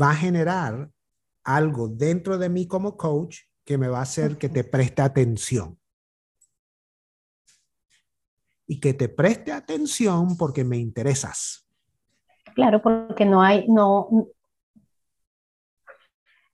va 0.00 0.12
a 0.12 0.14
generar 0.14 0.88
algo 1.42 1.88
dentro 1.88 2.38
de 2.38 2.48
mí 2.48 2.68
como 2.68 2.96
coach 2.96 3.40
que 3.64 3.76
me 3.76 3.88
va 3.88 3.98
a 3.98 4.02
hacer 4.02 4.38
que 4.38 4.48
te 4.48 4.62
preste 4.62 5.02
atención. 5.02 5.76
Y 8.68 8.78
que 8.78 8.94
te 8.94 9.08
preste 9.08 9.50
atención 9.50 10.36
porque 10.36 10.62
me 10.62 10.76
interesas. 10.76 11.68
Claro, 12.54 12.80
porque 12.80 13.24
no 13.24 13.42
hay, 13.42 13.66
no, 13.68 14.08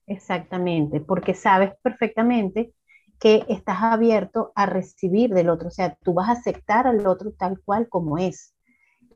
exactamente, 0.07 1.01
porque 1.01 1.35
sabes 1.35 1.73
perfectamente 1.83 2.73
que 3.19 3.45
estás 3.47 3.77
abierto 3.83 4.51
a 4.55 4.65
recibir 4.65 5.35
del 5.35 5.49
otro, 5.49 5.67
o 5.67 5.71
sea, 5.71 5.95
tú 6.01 6.15
vas 6.15 6.29
a 6.29 6.33
aceptar 6.33 6.87
al 6.87 7.05
otro 7.05 7.31
tal 7.33 7.61
cual 7.61 7.87
como 7.89 8.17
es, 8.17 8.55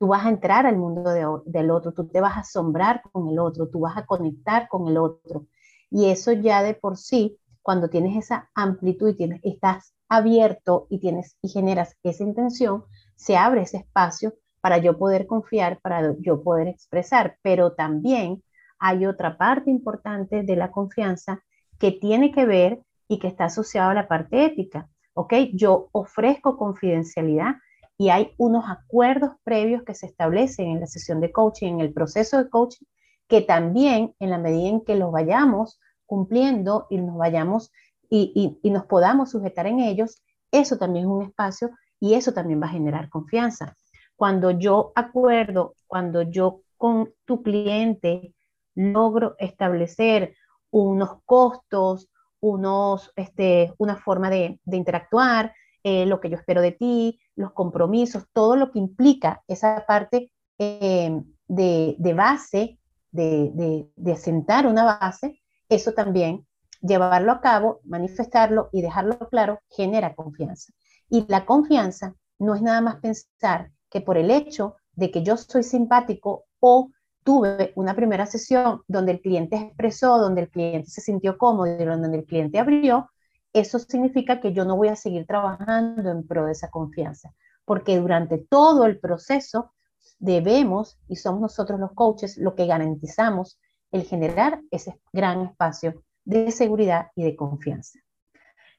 tú 0.02 0.08
vas 0.08 0.26
a 0.26 0.30
entrar 0.30 0.66
al 0.66 0.80
mundo 0.80 1.12
del 1.46 1.70
otro, 1.70 1.92
tú 1.92 2.08
te 2.08 2.22
vas 2.22 2.36
a 2.36 2.40
asombrar 2.40 3.04
con 3.12 3.28
el 3.30 3.38
otro, 3.38 3.68
tú 3.70 3.82
vas 3.82 3.96
a 3.98 4.08
conectar 4.08 4.68
con 4.68 4.88
el 4.88 4.98
otro, 4.98 5.46
y 5.92 6.10
eso 6.10 6.32
ya 6.32 6.64
de 6.64 6.74
por 6.74 6.98
sí, 6.98 7.38
cuando 7.62 7.88
tienes 7.88 8.18
esa 8.18 8.50
amplitud 8.56 9.10
y 9.10 9.14
tienes, 9.16 9.42
estás 9.44 9.94
abierto 10.10 10.88
y 10.90 11.00
tienes 11.00 11.38
y 11.44 11.50
generas 11.50 11.98
esa 12.02 12.24
intención, 12.24 12.84
se 13.16 13.38
abre 13.38 13.62
ese 13.62 13.78
espacio 13.78 14.34
para 14.60 14.80
yo 14.80 14.98
poder 14.98 15.28
confiar, 15.28 15.80
para 15.82 16.16
yo 16.20 16.42
poder 16.42 16.68
expresar, 16.68 17.38
pero 17.44 17.74
también 17.74 18.42
hay 18.80 19.06
otra 19.06 19.38
parte 19.38 19.70
importante 19.70 20.42
de 20.42 20.56
la 20.56 20.72
confianza 20.72 21.44
que 21.78 21.92
tiene 21.92 22.32
que 22.32 22.48
ver 22.48 22.82
y 23.08 23.20
que 23.20 23.28
está 23.28 23.46
asociada 23.46 23.92
a 23.92 23.94
la 23.94 24.08
parte 24.08 24.46
ética. 24.46 24.90
¿Ok? 25.14 25.34
Yo 25.54 25.90
ofrezco 25.92 26.58
confidencialidad 26.58 27.58
y 28.02 28.10
hay 28.10 28.34
unos 28.38 28.66
acuerdos 28.68 29.34
previos 29.44 29.84
que 29.84 29.94
se 29.94 30.08
establecen 30.08 30.72
en 30.72 30.80
la 30.80 30.88
sesión 30.88 31.22
de 31.22 31.32
coaching, 31.32 31.74
en 31.74 31.82
el 31.82 31.94
proceso 31.94 32.40
de 32.40 32.50
coaching, 32.50 32.88
que 33.28 33.42
también 33.42 34.16
en 34.18 34.32
la 34.32 34.40
medida 34.40 34.70
en 34.70 34.82
que 34.82 34.96
los 34.96 35.12
vayamos 35.12 35.80
cumpliendo 36.08 36.88
y 36.90 36.98
nos 36.98 37.16
vayamos 37.16 37.72
y, 38.10 38.58
y 38.60 38.70
nos 38.72 38.88
podamos 38.88 39.30
sujetar 39.30 39.68
en 39.68 39.82
ellos, 39.82 40.24
eso 40.52 40.80
también 40.80 41.06
es 41.06 41.12
un 41.12 41.22
espacio 41.22 41.70
y 42.00 42.16
eso 42.16 42.34
también 42.34 42.60
va 42.60 42.66
a 42.66 42.72
generar 42.72 43.08
confianza. 43.08 43.78
Cuando 44.16 44.50
yo 44.50 44.94
acuerdo, 44.96 45.76
cuando 45.86 46.24
yo 46.24 46.62
con 46.78 47.14
tu 47.26 47.44
cliente 47.44 48.34
logro 48.74 49.36
establecer 49.38 50.34
unos 50.72 51.22
costos, 51.24 52.10
unos, 52.40 53.12
este, 53.16 53.72
una 53.78 53.96
forma 53.96 54.32
de, 54.32 54.60
interactuar, 54.66 55.54
eh, 55.84 56.06
lo 56.06 56.20
que 56.20 56.30
yo 56.30 56.38
espero 56.38 56.62
de 56.62 56.72
ti, 56.74 57.20
los 57.36 57.54
compromisos, 57.54 58.26
todo 58.34 58.56
lo 58.56 58.72
que 58.72 58.80
implica 58.80 59.44
esa 59.48 59.86
parte 59.88 60.32
em, 60.58 61.24
de, 61.48 62.14
base, 62.16 62.80
de, 63.12 63.52
de, 63.54 63.90
de 63.96 64.12
asentar 64.12 64.68
una 64.68 64.84
base, 64.84 65.42
eso 65.70 65.94
también, 65.94 66.46
llevarlo 66.82 67.32
a 67.32 67.42
cabo, 67.42 67.80
manifestarlo 67.84 68.70
y 68.72 68.82
dejarlo 68.82 69.18
claro, 69.30 69.60
genera 69.70 70.16
confianza. 70.16 70.74
Y 71.10 71.26
la 71.28 71.46
confianza 71.46 72.16
no 72.40 72.56
es 72.56 72.62
nada 72.62 72.82
más 72.82 72.96
pensar 72.98 73.72
que 73.90 74.02
por 74.02 74.18
el 74.18 74.32
hecho 74.32 74.76
de 74.94 75.12
que 75.12 75.24
yo 75.24 75.38
soy 75.38 75.64
simpático 75.64 76.46
o 76.60 76.90
tuve 77.24 77.72
una 77.76 77.96
primera 77.96 78.26
sesión 78.26 78.82
donde 78.88 79.14
el 79.14 79.22
cliente 79.22 79.56
expresó, 79.58 80.18
donde 80.18 80.42
el 80.42 80.50
cliente 80.50 80.90
se 80.90 81.02
sintió 81.02 81.38
cómodo 81.38 81.78
donde 81.86 82.18
el 82.18 82.26
cliente 82.26 82.60
abrió, 82.60 83.10
eso 83.54 83.80
significa 83.80 84.40
que 84.40 84.54
yo 84.54 84.66
no 84.66 84.78
voy 84.78 84.88
a 84.88 84.96
seguir 84.96 85.26
trabajando 85.26 86.10
en 86.10 86.28
pro 86.28 86.46
de 86.46 86.54
esa 86.54 86.70
confianza, 86.70 87.34
porque 87.66 87.98
durante 87.98 88.38
todo 88.38 88.86
el 88.86 89.00
proceso 89.00 89.74
debemos, 90.20 91.00
y 91.08 91.16
somos 91.16 91.42
nosotros 91.42 91.80
los 91.80 91.94
coaches, 91.94 92.38
lo 92.38 92.56
que 92.56 92.66
garantizamos 92.66 93.60
el 93.92 94.04
generar 94.04 94.62
ese 94.72 95.00
gran 95.12 95.42
espacio 95.42 96.04
de 96.24 96.52
seguridad 96.52 97.08
y 97.16 97.24
de 97.24 97.36
confianza. 97.36 98.00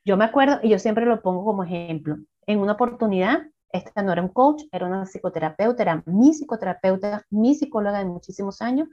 Yo 0.04 0.16
me 0.16 0.24
acuerdo, 0.24 0.58
y 0.62 0.70
yo 0.70 0.78
siempre 0.78 1.04
lo 1.06 1.20
pongo 1.22 1.44
como 1.44 1.64
ejemplo, 1.64 2.16
en 2.46 2.58
una 2.58 2.72
oportunidad 2.72 3.42
esta 3.72 4.02
no 4.02 4.12
era 4.12 4.22
un 4.22 4.28
coach, 4.28 4.64
era 4.70 4.86
una 4.86 5.06
psicoterapeuta, 5.06 5.82
era 5.82 6.02
mi 6.06 6.30
psicoterapeuta, 6.30 7.24
mi 7.30 7.54
psicóloga 7.54 7.98
de 7.98 8.04
muchísimos 8.04 8.60
años, 8.60 8.88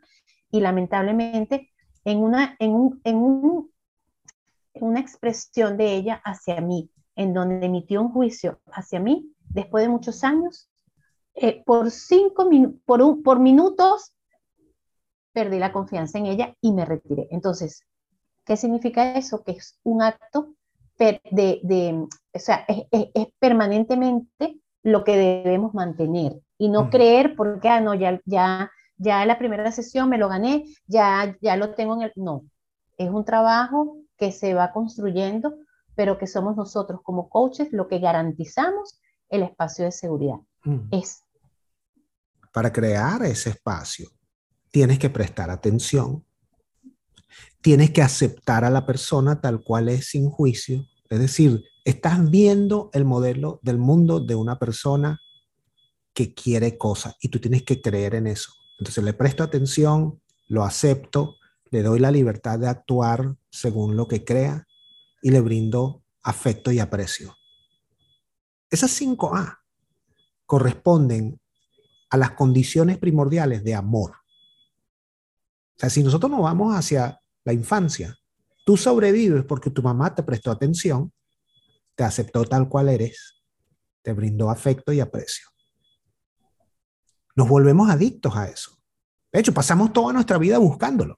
y 0.49 0.61
lamentablemente 0.61 1.69
en 2.05 2.19
una, 2.19 2.55
en 2.59 2.71
un, 2.71 3.01
en 3.03 3.17
un, 3.17 3.71
una 4.73 4.99
expresión 4.99 5.77
de 5.77 5.93
ella 5.95 6.21
hacia 6.23 6.61
mí, 6.61 6.89
en 7.15 7.33
donde 7.33 7.65
emitió 7.65 8.01
un 8.01 8.11
juicio 8.11 8.59
hacia 8.71 8.99
mí, 8.99 9.33
después 9.49 9.83
de 9.83 9.89
muchos 9.89 10.23
años, 10.23 10.69
eh, 11.35 11.63
por 11.65 11.91
cinco 11.91 12.49
por, 12.85 13.01
un, 13.01 13.23
por 13.23 13.39
minutos 13.39 14.13
perdí 15.31 15.59
la 15.59 15.71
confianza 15.71 16.17
en 16.17 16.25
ella 16.25 16.55
y 16.61 16.73
me 16.73 16.85
retiré. 16.85 17.27
Entonces, 17.31 17.83
¿qué 18.45 18.57
significa 18.57 19.13
eso? 19.13 19.43
Que 19.43 19.53
es 19.53 19.79
un 19.83 20.01
acto 20.01 20.55
de, 20.97 21.21
de 21.63 22.07
o 22.33 22.39
sea, 22.39 22.65
es, 22.67 22.85
es, 22.91 23.27
permanentemente 23.39 24.59
lo 24.83 25.03
que 25.03 25.15
debemos 25.15 25.73
mantener 25.73 26.41
y 26.57 26.69
no 26.69 26.89
creer 26.89 27.35
porque, 27.35 27.69
ah, 27.69 27.79
no, 27.79 27.93
ya, 27.93 28.19
ya, 28.25 28.69
ya 28.97 29.25
la 29.25 29.37
primera 29.37 29.71
sesión 29.71 30.09
me 30.09 30.17
lo 30.17 30.27
gané, 30.27 30.65
ya, 30.87 31.37
ya 31.41 31.55
lo 31.55 31.73
tengo 31.73 31.95
en 31.95 32.01
el... 32.03 32.11
No, 32.15 32.43
es 32.97 33.09
un 33.09 33.23
trabajo 33.23 33.98
que 34.19 34.31
se 34.31 34.53
va 34.53 34.71
construyendo, 34.73 35.55
pero 35.95 36.17
que 36.17 36.27
somos 36.27 36.55
nosotros 36.55 36.99
como 37.03 37.29
coaches 37.29 37.69
lo 37.71 37.87
que 37.87 37.99
garantizamos 37.99 38.99
el 39.29 39.43
espacio 39.43 39.85
de 39.85 39.91
seguridad. 39.91 40.37
Es. 40.91 41.23
Para 42.53 42.71
crear 42.71 43.23
ese 43.23 43.51
espacio, 43.51 44.09
tienes 44.71 44.99
que 44.99 45.09
prestar 45.09 45.49
atención, 45.49 46.25
tienes 47.61 47.91
que 47.91 48.01
aceptar 48.01 48.65
a 48.65 48.69
la 48.69 48.85
persona 48.85 49.39
tal 49.39 49.63
cual 49.63 49.89
es 49.89 50.09
sin 50.09 50.29
juicio, 50.29 50.85
es 51.09 51.19
decir, 51.19 51.63
estás 51.85 52.29
viendo 52.29 52.89
el 52.93 53.05
modelo 53.05 53.59
del 53.63 53.77
mundo 53.77 54.19
de 54.19 54.35
una 54.35 54.59
persona 54.59 55.19
que 56.13 56.33
quiere 56.33 56.77
cosas 56.77 57.15
y 57.21 57.29
tú 57.29 57.39
tienes 57.39 57.63
que 57.63 57.81
creer 57.81 58.15
en 58.15 58.27
eso. 58.27 58.51
Entonces 58.79 59.03
le 59.03 59.13
presto 59.13 59.43
atención, 59.43 60.21
lo 60.47 60.63
acepto, 60.63 61.38
le 61.71 61.83
doy 61.83 61.99
la 61.99 62.11
libertad 62.11 62.59
de 62.59 62.67
actuar 62.67 63.35
según 63.49 63.95
lo 63.95 64.07
que 64.07 64.23
crea 64.23 64.67
y 65.21 65.31
le 65.31 65.41
brindo 65.41 66.03
afecto 66.23 66.71
y 66.71 66.79
aprecio. 66.79 67.35
Esas 68.69 68.99
5A 69.01 69.59
corresponden 70.45 71.39
a 72.09 72.17
las 72.17 72.31
condiciones 72.31 72.97
primordiales 72.97 73.63
de 73.63 73.75
amor. 73.75 74.11
O 74.11 75.79
sea, 75.79 75.89
si 75.89 76.03
nosotros 76.03 76.31
nos 76.31 76.41
vamos 76.41 76.75
hacia 76.75 77.21
la 77.45 77.53
infancia, 77.53 78.17
tú 78.65 78.77
sobrevives 78.77 79.45
porque 79.45 79.69
tu 79.69 79.81
mamá 79.81 80.13
te 80.13 80.23
prestó 80.23 80.51
atención, 80.51 81.13
te 81.95 82.03
aceptó 82.03 82.45
tal 82.45 82.67
cual 82.67 82.89
eres, 82.89 83.41
te 84.01 84.13
brindó 84.13 84.49
afecto 84.49 84.91
y 84.91 84.99
aprecio. 84.99 85.47
Nos 87.35 87.47
volvemos 87.47 87.89
adictos 87.89 88.35
a 88.35 88.47
eso. 88.47 88.77
De 89.31 89.39
hecho, 89.39 89.53
pasamos 89.53 89.93
toda 89.93 90.11
nuestra 90.11 90.37
vida 90.37 90.57
buscándolo. 90.57 91.15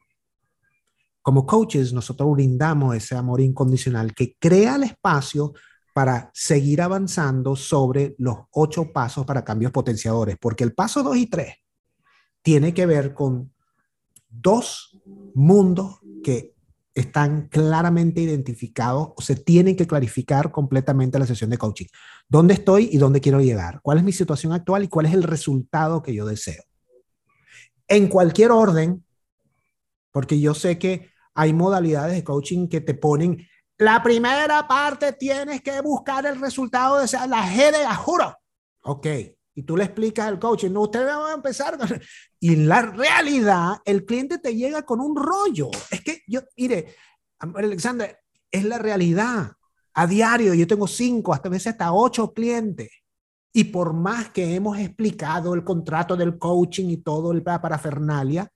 Como 1.21 1.45
coaches, 1.45 1.93
nosotros 1.93 2.31
brindamos 2.31 2.95
ese 2.95 3.15
amor 3.15 3.41
incondicional 3.41 4.13
que 4.15 4.35
crea 4.39 4.75
el 4.75 4.83
espacio 4.83 5.53
para 5.93 6.31
seguir 6.33 6.81
avanzando 6.81 7.55
sobre 7.55 8.15
los 8.17 8.37
ocho 8.51 8.91
pasos 8.91 9.25
para 9.25 9.43
cambios 9.43 9.71
potenciadores, 9.71 10.37
porque 10.39 10.63
el 10.63 10.73
paso 10.73 11.03
dos 11.03 11.17
y 11.17 11.27
tres 11.27 11.55
tiene 12.41 12.73
que 12.73 12.85
ver 12.85 13.13
con 13.13 13.53
dos 14.29 14.97
mundos 15.35 15.99
que 16.23 16.55
están 16.93 17.47
claramente 17.47 18.21
identificados 18.21 19.09
o 19.15 19.21
se 19.21 19.35
tienen 19.35 19.75
que 19.75 19.87
clarificar 19.87 20.51
completamente 20.51 21.19
la 21.19 21.25
sesión 21.25 21.49
de 21.49 21.57
coaching. 21.57 21.85
¿Dónde 22.27 22.53
estoy 22.53 22.89
y 22.91 22.97
dónde 22.97 23.21
quiero 23.21 23.41
llegar? 23.41 23.79
¿Cuál 23.81 23.99
es 23.99 24.03
mi 24.03 24.11
situación 24.11 24.53
actual 24.53 24.83
y 24.83 24.87
cuál 24.87 25.05
es 25.05 25.13
el 25.13 25.23
resultado 25.23 26.01
que 26.01 26.13
yo 26.13 26.25
deseo? 26.25 26.63
En 27.87 28.07
cualquier 28.07 28.51
orden, 28.51 29.05
porque 30.11 30.39
yo 30.39 30.53
sé 30.53 30.77
que 30.79 31.10
hay 31.33 31.53
modalidades 31.53 32.15
de 32.15 32.23
coaching 32.23 32.67
que 32.67 32.81
te 32.81 32.93
ponen, 32.93 33.45
la 33.77 34.03
primera 34.03 34.67
parte 34.67 35.13
tienes 35.13 35.61
que 35.61 35.81
buscar 35.81 36.25
el 36.25 36.39
resultado 36.39 36.99
de 36.99 37.07
la 37.27 37.43
G 37.47 37.71
de 37.71 37.83
la 37.83 37.95
juro. 37.95 38.37
Ok, 38.83 39.07
y 39.55 39.63
tú 39.63 39.75
le 39.75 39.83
explicas 39.83 40.27
al 40.27 40.39
coach, 40.39 40.65
no, 40.65 40.81
usted 40.81 41.05
va 41.05 41.31
a 41.31 41.33
empezar. 41.33 41.77
Y 42.39 42.53
en 42.53 42.67
la 42.67 42.81
realidad, 42.81 43.77
el 43.85 44.05
cliente 44.05 44.39
te 44.39 44.55
llega 44.55 44.83
con 44.83 44.99
un 44.99 45.15
rollo. 45.15 45.69
Es 45.91 46.01
que 46.01 46.23
yo, 46.27 46.41
mire, 46.57 46.95
Alexander, 47.39 48.19
es 48.49 48.65
la 48.65 48.77
realidad. 48.77 49.51
A 49.93 50.07
diario 50.07 50.53
yo 50.53 50.65
tengo 50.65 50.87
cinco, 50.87 51.33
hasta 51.33 51.49
veces 51.49 51.73
hasta 51.73 51.93
ocho 51.93 52.33
clientes. 52.33 52.89
Y 53.53 53.65
por 53.65 53.93
más 53.93 54.29
que 54.29 54.55
hemos 54.55 54.79
explicado 54.79 55.53
el 55.53 55.63
contrato 55.63 56.15
del 56.15 56.37
coaching 56.37 56.89
y 56.89 56.97
todo 56.97 57.31
el 57.31 57.43
parafernalia, 57.43 58.47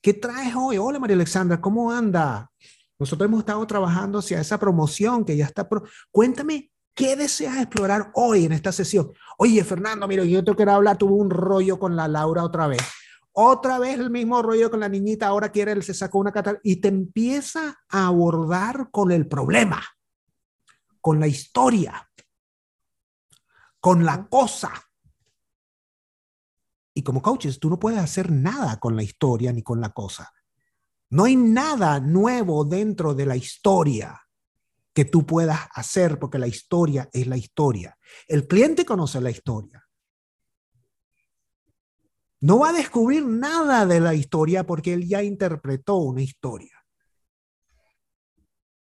¿qué 0.00 0.14
traes 0.14 0.54
hoy? 0.56 0.78
Hola 0.78 0.98
María 0.98 1.16
Alexandra, 1.16 1.60
¿cómo 1.60 1.92
anda? 1.92 2.50
Nosotros 2.98 3.28
hemos 3.28 3.40
estado 3.40 3.66
trabajando 3.66 4.18
hacia 4.18 4.40
esa 4.40 4.58
promoción 4.58 5.24
que 5.24 5.36
ya 5.36 5.44
está. 5.44 5.68
Cuéntame 6.10 6.70
¿Qué 6.98 7.14
deseas 7.14 7.58
explorar 7.58 8.10
hoy 8.14 8.46
en 8.46 8.50
esta 8.50 8.72
sesión? 8.72 9.12
Oye, 9.36 9.62
Fernando, 9.62 10.08
mira, 10.08 10.24
yo 10.24 10.42
te 10.42 10.52
quiero 10.56 10.72
hablar, 10.72 10.98
tuve 10.98 11.12
un 11.12 11.30
rollo 11.30 11.78
con 11.78 11.94
la 11.94 12.08
Laura 12.08 12.42
otra 12.42 12.66
vez. 12.66 12.82
Otra 13.30 13.78
vez 13.78 14.00
el 14.00 14.10
mismo 14.10 14.42
rollo 14.42 14.68
con 14.68 14.80
la 14.80 14.88
niñita, 14.88 15.28
ahora 15.28 15.52
quiere, 15.52 15.80
se 15.80 15.94
sacó 15.94 16.18
una 16.18 16.32
catarata 16.32 16.60
y 16.64 16.80
te 16.80 16.88
empieza 16.88 17.78
a 17.88 18.08
abordar 18.08 18.88
con 18.90 19.12
el 19.12 19.28
problema, 19.28 19.80
con 21.00 21.20
la 21.20 21.28
historia, 21.28 22.10
con 23.78 24.04
la 24.04 24.26
cosa. 24.26 24.72
Y 26.98 27.04
como 27.04 27.22
coaches, 27.22 27.60
tú 27.60 27.70
no 27.70 27.78
puedes 27.78 28.00
hacer 28.00 28.32
nada 28.32 28.80
con 28.80 28.96
la 28.96 29.04
historia 29.04 29.52
ni 29.52 29.62
con 29.62 29.80
la 29.80 29.90
cosa. 29.90 30.32
No 31.10 31.26
hay 31.26 31.36
nada 31.36 32.00
nuevo 32.00 32.64
dentro 32.64 33.14
de 33.14 33.24
la 33.24 33.36
historia 33.36 34.20
que 34.92 35.04
tú 35.04 35.24
puedas 35.24 35.60
hacer, 35.74 36.18
porque 36.18 36.40
la 36.40 36.48
historia 36.48 37.08
es 37.12 37.28
la 37.28 37.36
historia. 37.36 37.96
El 38.26 38.48
cliente 38.48 38.84
conoce 38.84 39.20
la 39.20 39.30
historia. 39.30 39.86
No 42.40 42.58
va 42.58 42.70
a 42.70 42.72
descubrir 42.72 43.24
nada 43.24 43.86
de 43.86 44.00
la 44.00 44.14
historia 44.16 44.66
porque 44.66 44.92
él 44.92 45.06
ya 45.06 45.22
interpretó 45.22 45.98
una 45.98 46.22
historia. 46.22 46.84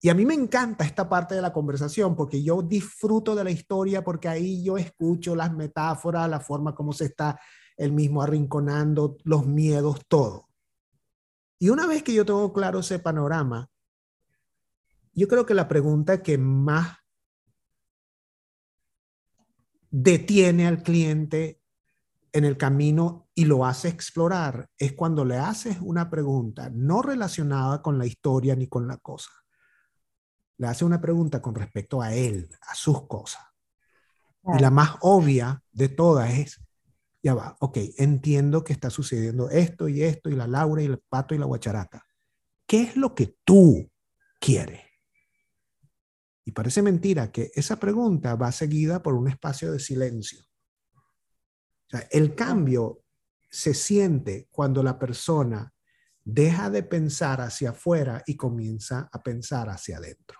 Y 0.02 0.10
a 0.10 0.16
mí 0.16 0.26
me 0.26 0.34
encanta 0.34 0.86
esta 0.86 1.08
parte 1.08 1.36
de 1.36 1.44
la 1.44 1.54
conversación 1.54 2.16
porque 2.16 2.42
yo 2.42 2.64
disfruto 2.64 3.36
de 3.36 3.44
la 3.44 3.52
historia 3.52 4.04
porque 4.04 4.28
ahí 4.28 4.64
yo 4.64 4.76
escucho 4.76 5.36
las 5.36 5.54
metáforas, 5.54 6.28
la 6.28 6.40
forma 6.40 6.74
como 6.74 6.94
se 6.94 7.06
está 7.06 7.40
el 7.78 7.92
mismo 7.92 8.22
arrinconando, 8.22 9.18
los 9.24 9.46
miedos, 9.46 10.02
todo. 10.08 10.50
Y 11.60 11.70
una 11.70 11.88
vez 11.88 12.04
que 12.04 12.13
yo 12.13 12.26
tengo 12.26 12.52
claro 12.54 12.80
ese 12.80 13.00
panorama, 13.00 13.70
yo 15.13 15.28
creo 15.28 15.46
que 15.46 15.54
la 15.54 15.68
pregunta 15.68 16.22
que 16.22 16.38
más 16.38 16.98
detiene 19.90 20.68
al 20.68 20.84
cliente 20.84 21.62
en 22.32 22.46
el 22.46 22.58
camino 22.58 23.30
y 23.34 23.46
lo 23.46 23.66
hace 23.66 23.88
explorar 23.88 24.70
es 24.78 24.94
cuando 24.94 25.26
le 25.26 25.38
haces 25.38 25.78
una 25.82 26.10
pregunta 26.10 26.70
no 26.72 27.02
relacionada 27.02 27.82
con 27.82 27.98
la 27.98 28.06
historia 28.06 28.56
ni 28.56 28.68
con 28.68 28.88
la 28.88 28.98
cosa. 28.98 29.32
Le 30.58 30.68
hace 30.68 30.86
una 30.86 31.02
pregunta 31.02 31.42
con 31.42 31.56
respecto 31.56 32.02
a 32.02 32.13
él, 32.13 32.50
a 32.68 32.76
sus 32.76 33.08
cosas. 33.08 33.42
Y 34.56 34.60
la 34.62 34.72
más 34.72 34.96
obvia 35.02 35.62
de 35.72 35.90
todas 35.90 36.32
es, 36.32 36.62
ya 37.28 37.34
va, 37.34 37.58
ok, 37.60 37.78
entiendo 37.98 38.63
que 38.63 38.72
está 38.72 38.90
sucediendo 38.90 39.50
esto 39.50 39.90
y 39.90 40.02
esto 40.02 40.30
y 40.30 40.36
la 40.38 40.48
Laura 40.48 40.82
y 40.82 40.86
el 40.86 41.00
pato 41.00 41.36
y 41.36 41.38
la 41.38 41.46
guacharaca. 41.46 42.08
¿Qué 42.66 42.84
es 42.84 42.96
lo 42.96 43.13
que 43.13 43.36
tú 43.44 43.92
quieres? 44.40 44.80
Y 46.46 46.54
parece 46.54 46.82
mentira 46.82 47.30
que 47.30 47.52
esa 47.54 47.82
pregunta 47.82 48.36
va 48.36 48.54
seguida 48.54 49.04
por 49.04 49.13
un 49.13 49.28
espacio 49.28 49.74
de 49.74 49.80
silencio. 49.82 50.40
O 50.96 51.90
sea, 51.90 52.08
el 52.12 52.34
cambio 52.34 53.04
se 53.52 53.74
siente 53.74 54.48
cuando 54.50 54.82
la 54.82 54.98
persona 54.98 55.74
deja 56.24 56.70
de 56.70 56.84
pensar 56.84 57.42
hacia 57.42 57.72
afuera 57.72 58.24
y 58.26 58.38
comienza 58.38 59.10
a 59.12 59.22
pensar 59.22 59.70
hacia 59.70 59.98
adentro. 59.98 60.40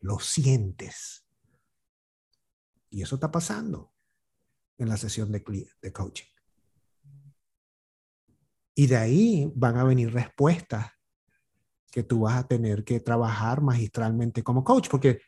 Lo 0.00 0.18
sientes. 0.18 1.26
Y 2.88 3.02
eso 3.02 3.16
está 3.16 3.30
pasando 3.30 3.92
en 4.78 4.88
la 4.88 4.96
sesión 4.96 5.32
de, 5.32 5.42
de 5.80 5.92
coaching. 5.92 6.26
Y 8.74 8.86
de 8.86 8.96
ahí 8.96 9.50
van 9.54 9.78
a 9.78 9.84
venir 9.84 10.12
respuestas 10.12 10.90
que 11.90 12.02
tú 12.02 12.20
vas 12.20 12.36
a 12.36 12.46
tener 12.46 12.84
que 12.84 13.00
trabajar 13.00 13.62
magistralmente 13.62 14.42
como 14.42 14.64
coach, 14.64 14.88
porque 14.90 15.20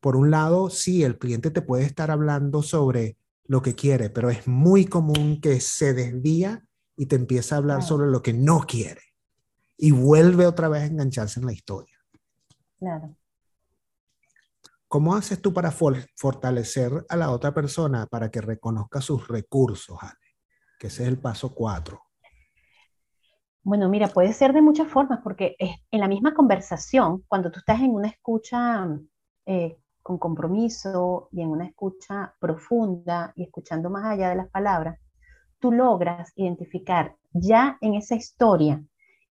por 0.00 0.16
un 0.16 0.30
lado, 0.30 0.70
sí, 0.70 1.02
el 1.02 1.18
cliente 1.18 1.50
te 1.50 1.62
puede 1.62 1.84
estar 1.84 2.10
hablando 2.10 2.62
sobre 2.62 3.18
lo 3.44 3.62
que 3.62 3.74
quiere, 3.74 4.10
pero 4.10 4.30
es 4.30 4.46
muy 4.48 4.86
común 4.86 5.40
que 5.40 5.60
se 5.60 5.94
desvía 5.94 6.64
y 6.96 7.06
te 7.06 7.16
empieza 7.16 7.54
a 7.54 7.58
hablar 7.58 7.82
sobre 7.82 8.10
lo 8.10 8.22
que 8.22 8.32
no 8.32 8.60
quiere 8.60 9.02
y 9.76 9.90
vuelve 9.90 10.46
otra 10.46 10.68
vez 10.68 10.82
a 10.82 10.86
engancharse 10.86 11.40
en 11.40 11.46
la 11.46 11.52
historia. 11.52 11.98
Claro. 12.78 13.16
¿Cómo 14.88 15.14
haces 15.14 15.40
tú 15.40 15.52
para 15.52 15.70
fortalecer 15.70 17.04
a 17.08 17.16
la 17.16 17.30
otra 17.30 17.52
persona 17.52 18.06
para 18.06 18.30
que 18.30 18.40
reconozca 18.40 19.00
sus 19.00 19.26
recursos, 19.28 19.96
Ale? 20.00 20.12
Que 20.78 20.88
ese 20.88 21.02
es 21.02 21.08
el 21.08 21.18
paso 21.18 21.54
cuatro. 21.54 22.02
Bueno, 23.62 23.88
mira, 23.88 24.08
puede 24.08 24.32
ser 24.32 24.52
de 24.52 24.62
muchas 24.62 24.88
formas, 24.88 25.20
porque 25.24 25.56
en 25.58 26.00
la 26.00 26.06
misma 26.06 26.34
conversación, 26.34 27.24
cuando 27.26 27.50
tú 27.50 27.58
estás 27.58 27.80
en 27.80 27.90
una 27.90 28.08
escucha 28.08 28.86
eh, 29.44 29.78
con 30.02 30.18
compromiso 30.18 31.28
y 31.32 31.42
en 31.42 31.48
una 31.48 31.66
escucha 31.66 32.32
profunda 32.38 33.32
y 33.34 33.42
escuchando 33.42 33.90
más 33.90 34.04
allá 34.04 34.28
de 34.28 34.36
las 34.36 34.48
palabras, 34.50 35.00
tú 35.58 35.72
logras 35.72 36.32
identificar 36.36 37.16
ya 37.32 37.76
en 37.80 37.94
esa 37.94 38.14
historia, 38.14 38.84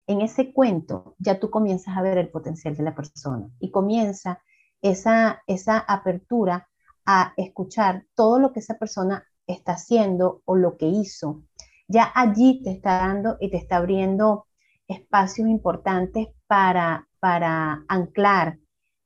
en 0.08 0.20
ese 0.20 0.52
cuento, 0.52 1.14
ya 1.18 1.38
tú 1.38 1.48
comienzas 1.48 1.96
a 1.96 2.02
ver 2.02 2.18
el 2.18 2.28
potencial 2.28 2.76
de 2.76 2.82
la 2.82 2.94
persona 2.96 3.48
y 3.60 3.70
comienza 3.70 4.42
esa, 4.84 5.42
esa 5.46 5.78
apertura 5.78 6.68
a 7.06 7.32
escuchar 7.38 8.04
todo 8.14 8.38
lo 8.38 8.52
que 8.52 8.60
esa 8.60 8.78
persona 8.78 9.24
está 9.46 9.72
haciendo 9.72 10.42
o 10.44 10.56
lo 10.56 10.76
que 10.76 10.86
hizo. 10.86 11.42
Ya 11.88 12.12
allí 12.14 12.62
te 12.62 12.70
está 12.70 12.98
dando 12.98 13.38
y 13.40 13.50
te 13.50 13.56
está 13.56 13.78
abriendo 13.78 14.46
espacios 14.86 15.48
importantes 15.48 16.28
para, 16.46 17.08
para 17.18 17.84
anclar 17.88 18.58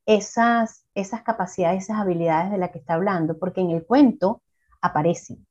esas, 0.05 0.85
esas 0.95 1.23
capacidades, 1.23 1.85
esas 1.85 1.99
habilidades 1.99 2.51
de 2.51 2.59
las 2.59 2.71
que 2.71 2.79
está 2.79 2.95
hablando, 2.95 3.39
porque 3.39 3.61
en 3.61 3.71
el 3.71 3.87
cuento 3.87 4.43
aparecen. 4.81 5.47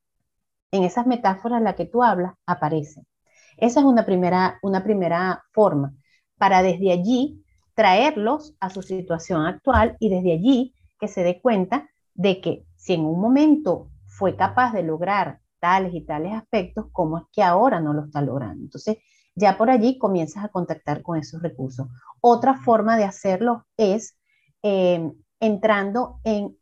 En 0.71 0.83
esas 0.83 1.07
metáforas 1.07 1.59
en 1.59 1.63
las 1.63 1.75
que 1.75 1.85
tú 1.85 2.03
hablas, 2.03 2.33
aparecen. 2.45 3.07
Esa 3.55 3.79
es 3.79 3.85
una 3.85 4.05
primera, 4.05 4.59
una 4.61 4.83
primera 4.83 5.45
forma 5.53 5.93
para 6.37 6.61
desde 6.63 6.91
allí 6.91 7.45
traerlos 7.77 8.55
a 8.59 8.71
su 8.71 8.81
situación 8.81 9.45
actual 9.45 9.97
y 9.99 10.09
desde 10.09 10.33
allí 10.33 10.73
que 10.99 11.07
se 11.07 11.23
dé 11.23 11.39
cuenta 11.39 11.87
de 12.15 12.41
que 12.41 12.65
si 12.75 12.95
en 12.95 13.05
un 13.05 13.21
momento 13.21 13.91
fue 14.07 14.35
capaz 14.35 14.73
de 14.73 14.81
lograr 14.81 15.41
tales 15.59 15.93
y 15.93 16.01
tales 16.01 16.33
aspectos, 16.33 16.87
¿cómo 16.91 17.19
es 17.19 17.23
que 17.31 17.43
ahora 17.43 17.79
no 17.79 17.93
lo 17.93 18.05
está 18.05 18.23
logrando? 18.23 18.63
Entonces, 18.63 18.97
ya 19.35 19.59
por 19.59 19.69
allí 19.69 19.99
comienzas 19.99 20.43
a 20.43 20.49
contactar 20.49 21.03
con 21.03 21.19
esos 21.19 21.39
recursos. 21.43 21.87
Otra 22.19 22.55
forma 22.55 22.97
de 22.97 23.03
hacerlo 23.03 23.67
es 23.77 24.17
eh, 24.63 25.13
entrando 25.39 26.19
en 26.23 26.57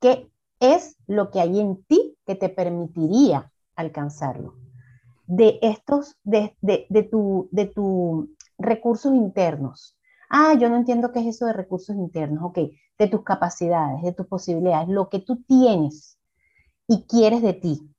qué 0.00 0.30
es 0.60 0.96
lo 1.08 1.32
que 1.32 1.40
hay 1.40 1.58
en 1.58 1.82
ti 1.82 2.16
que 2.24 2.36
te 2.36 2.48
permitiría 2.48 3.50
alcanzarlo 3.74 4.54
de 5.26 5.58
estos, 5.62 6.16
de, 6.22 6.56
de, 6.60 6.86
de 6.88 7.02
tus 7.02 7.50
de 7.50 7.66
tu 7.66 8.30
recursos 8.56 9.12
internos. 9.12 9.96
Ah, 10.30 10.54
yo 10.54 10.70
no 10.70 10.76
entiendo 10.76 11.12
qué 11.12 11.20
es 11.20 11.26
eso 11.26 11.46
de 11.46 11.52
recursos 11.52 11.96
internos. 11.96 12.42
Ok, 12.44 12.58
de 12.98 13.08
tus 13.08 13.22
capacidades, 13.22 14.02
de 14.02 14.12
tus 14.12 14.26
posibilidades, 14.26 14.88
lo 14.88 15.08
que 15.08 15.18
tú 15.18 15.42
tienes 15.42 16.18
y 16.86 17.04
quieres 17.06 17.42
de 17.42 17.52
ti. 17.52 17.90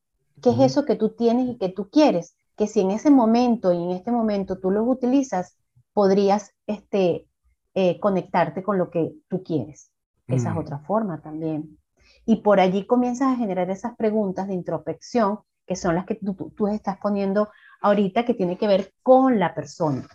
¿Qué 0.41 0.51
es 0.51 0.59
eso 0.59 0.85
que 0.85 0.95
tú 0.95 1.09
tienes 1.09 1.47
y 1.49 1.57
que 1.57 1.69
tú 1.69 1.89
quieres? 1.89 2.35
Que 2.57 2.67
si 2.67 2.81
en 2.81 2.91
ese 2.91 3.11
momento 3.11 3.71
y 3.71 3.83
en 3.83 3.91
este 3.91 4.11
momento 4.11 4.59
tú 4.59 4.71
los 4.71 4.87
utilizas, 4.87 5.57
podrías 5.93 6.51
este, 6.65 7.27
eh, 7.75 7.99
conectarte 7.99 8.63
con 8.63 8.77
lo 8.77 8.89
que 8.89 9.13
tú 9.27 9.43
quieres. 9.43 9.91
Esa 10.27 10.49
es 10.49 10.55
mm. 10.55 10.59
otra 10.59 10.79
forma 10.79 11.21
también. 11.21 11.77
Y 12.25 12.37
por 12.37 12.59
allí 12.59 12.85
comienzas 12.85 13.33
a 13.33 13.35
generar 13.35 13.69
esas 13.69 13.95
preguntas 13.95 14.47
de 14.47 14.53
introspección 14.53 15.39
que 15.65 15.75
son 15.75 15.95
las 15.95 16.05
que 16.05 16.15
tú, 16.15 16.67
estás 16.67 16.97
poniendo 16.97 17.49
ahorita, 17.81 18.25
que 18.25 18.33
tiene 18.33 18.57
que 18.57 18.67
ver 18.67 18.93
con 19.01 19.39
la 19.39 19.55
persona, 19.55 20.05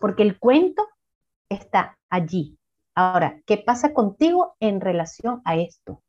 porque 0.00 0.22
el 0.22 0.38
cuento 0.38 0.88
está 1.48 1.98
allí. 2.10 2.58
Ahora, 2.94 3.40
¿qué 3.46 3.58
pasa 3.58 3.92
contigo 3.92 4.54
en 4.60 4.80
relación 4.80 5.42
a 5.44 5.56
esto? 5.56 6.02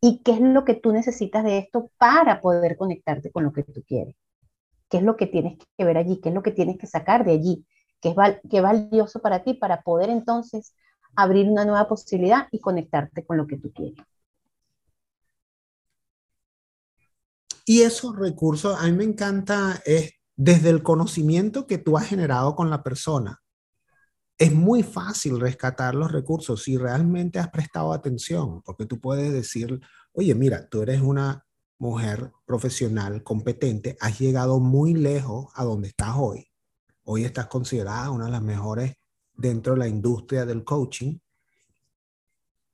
¿Y 0.00 0.22
qué 0.22 0.32
es 0.32 0.40
lo 0.40 0.64
que 0.64 0.74
tú 0.74 0.92
necesitas 0.92 1.44
de 1.44 1.58
esto 1.58 1.90
para 1.98 2.40
poder 2.40 2.76
conectarte 2.76 3.32
con 3.32 3.44
lo 3.44 3.52
que 3.52 3.62
tú 3.62 3.82
quieres? 3.86 4.14
¿Qué 4.88 4.98
es 4.98 5.02
lo 5.02 5.16
que 5.16 5.26
tienes 5.26 5.58
que 5.76 5.84
ver 5.84 5.96
allí? 5.96 6.20
¿Qué 6.20 6.28
es 6.28 6.34
lo 6.34 6.42
que 6.42 6.52
tienes 6.52 6.78
que 6.78 6.86
sacar 6.86 7.24
de 7.24 7.32
allí? 7.32 7.66
¿Qué 8.00 8.10
es, 8.10 8.16
qué 8.50 8.60
valioso 8.60 9.20
para 9.20 9.42
ti 9.42 9.54
para 9.54 9.82
poder 9.82 10.10
entonces 10.10 10.74
abrir 11.16 11.48
una 11.48 11.64
nueva 11.64 11.88
posibilidad 11.88 12.48
y 12.52 12.60
conectarte 12.60 13.24
con 13.24 13.36
lo 13.36 13.46
que 13.46 13.56
tú 13.56 13.72
quieres? 13.72 14.04
Y 17.66 17.80
esos 17.80 18.14
recursos, 18.14 18.78
a 18.78 18.84
mí 18.84 18.92
me 18.92 19.04
encanta, 19.04 19.80
es 19.86 20.12
desde 20.36 20.68
el 20.68 20.82
conocimiento 20.82 21.66
que 21.66 21.78
tú 21.78 21.96
has 21.96 22.06
generado 22.06 22.54
con 22.54 22.68
la 22.68 22.82
persona. 22.82 23.40
Es 24.36 24.52
muy 24.52 24.82
fácil 24.82 25.38
rescatar 25.38 25.94
los 25.94 26.10
recursos 26.10 26.62
si 26.64 26.76
realmente 26.76 27.38
has 27.38 27.48
prestado 27.50 27.92
atención, 27.92 28.62
porque 28.62 28.84
tú 28.84 29.00
puedes 29.00 29.32
decir, 29.32 29.80
oye, 30.12 30.34
mira, 30.34 30.68
tú 30.68 30.82
eres 30.82 31.00
una 31.00 31.46
mujer 31.78 32.32
profesional, 32.44 33.22
competente, 33.22 33.96
has 34.00 34.18
llegado 34.18 34.58
muy 34.58 34.94
lejos 34.94 35.52
a 35.54 35.64
donde 35.64 35.88
estás 35.88 36.14
hoy. 36.16 36.48
Hoy 37.04 37.24
estás 37.24 37.46
considerada 37.46 38.10
una 38.10 38.26
de 38.26 38.32
las 38.32 38.42
mejores 38.42 38.96
dentro 39.34 39.74
de 39.74 39.80
la 39.80 39.88
industria 39.88 40.46
del 40.46 40.64
coaching. 40.64 41.18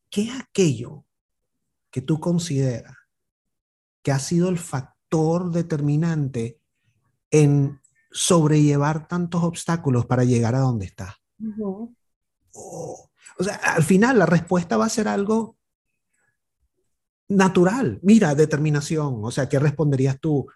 ¿Qué 0.09 0.23
es 0.23 0.40
aquello 0.40 1.05
que 1.90 2.01
tú 2.01 2.20
consideras 2.20 2.96
que 4.03 4.12
ha 4.12 4.18
sido 4.18 4.49
el 4.49 4.59
factor 4.59 5.51
determinante 5.51 6.61
en 7.31 7.81
sobrellevar 8.11 9.09
tantos 9.09 9.42
obstáculos 9.42 10.07
para 10.07 10.25
llegar 10.25 10.55
a 10.55 10.61
donde 10.61 10.87
Oh, 12.53 13.09
o 13.38 13.44
sea, 13.44 13.55
al 13.57 13.83
final 13.83 14.18
la 14.18 14.26
respuesta 14.26 14.76
va 14.76 14.87
a 14.87 14.90
ser 14.90 15.09
algo 15.09 15.57
natural. 17.29 18.00
Mira, 18.03 18.35
determinación. 18.35 19.24
O 19.24 19.31
sea, 19.31 19.48
¿qué 19.48 19.59
responderías 19.59 20.18
tú? 20.20 20.46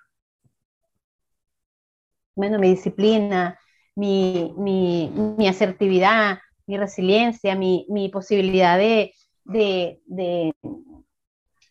Bueno, 2.34 2.58
mi 2.58 2.70
disciplina, 2.70 3.58
mi, 3.94 4.52
mi, 4.58 5.46
asertividad, 5.46 6.38
mi 6.66 6.76
resiliencia, 6.76 7.54
mi, 7.54 8.10
posibilidad 8.12 8.76
de, 8.76 9.12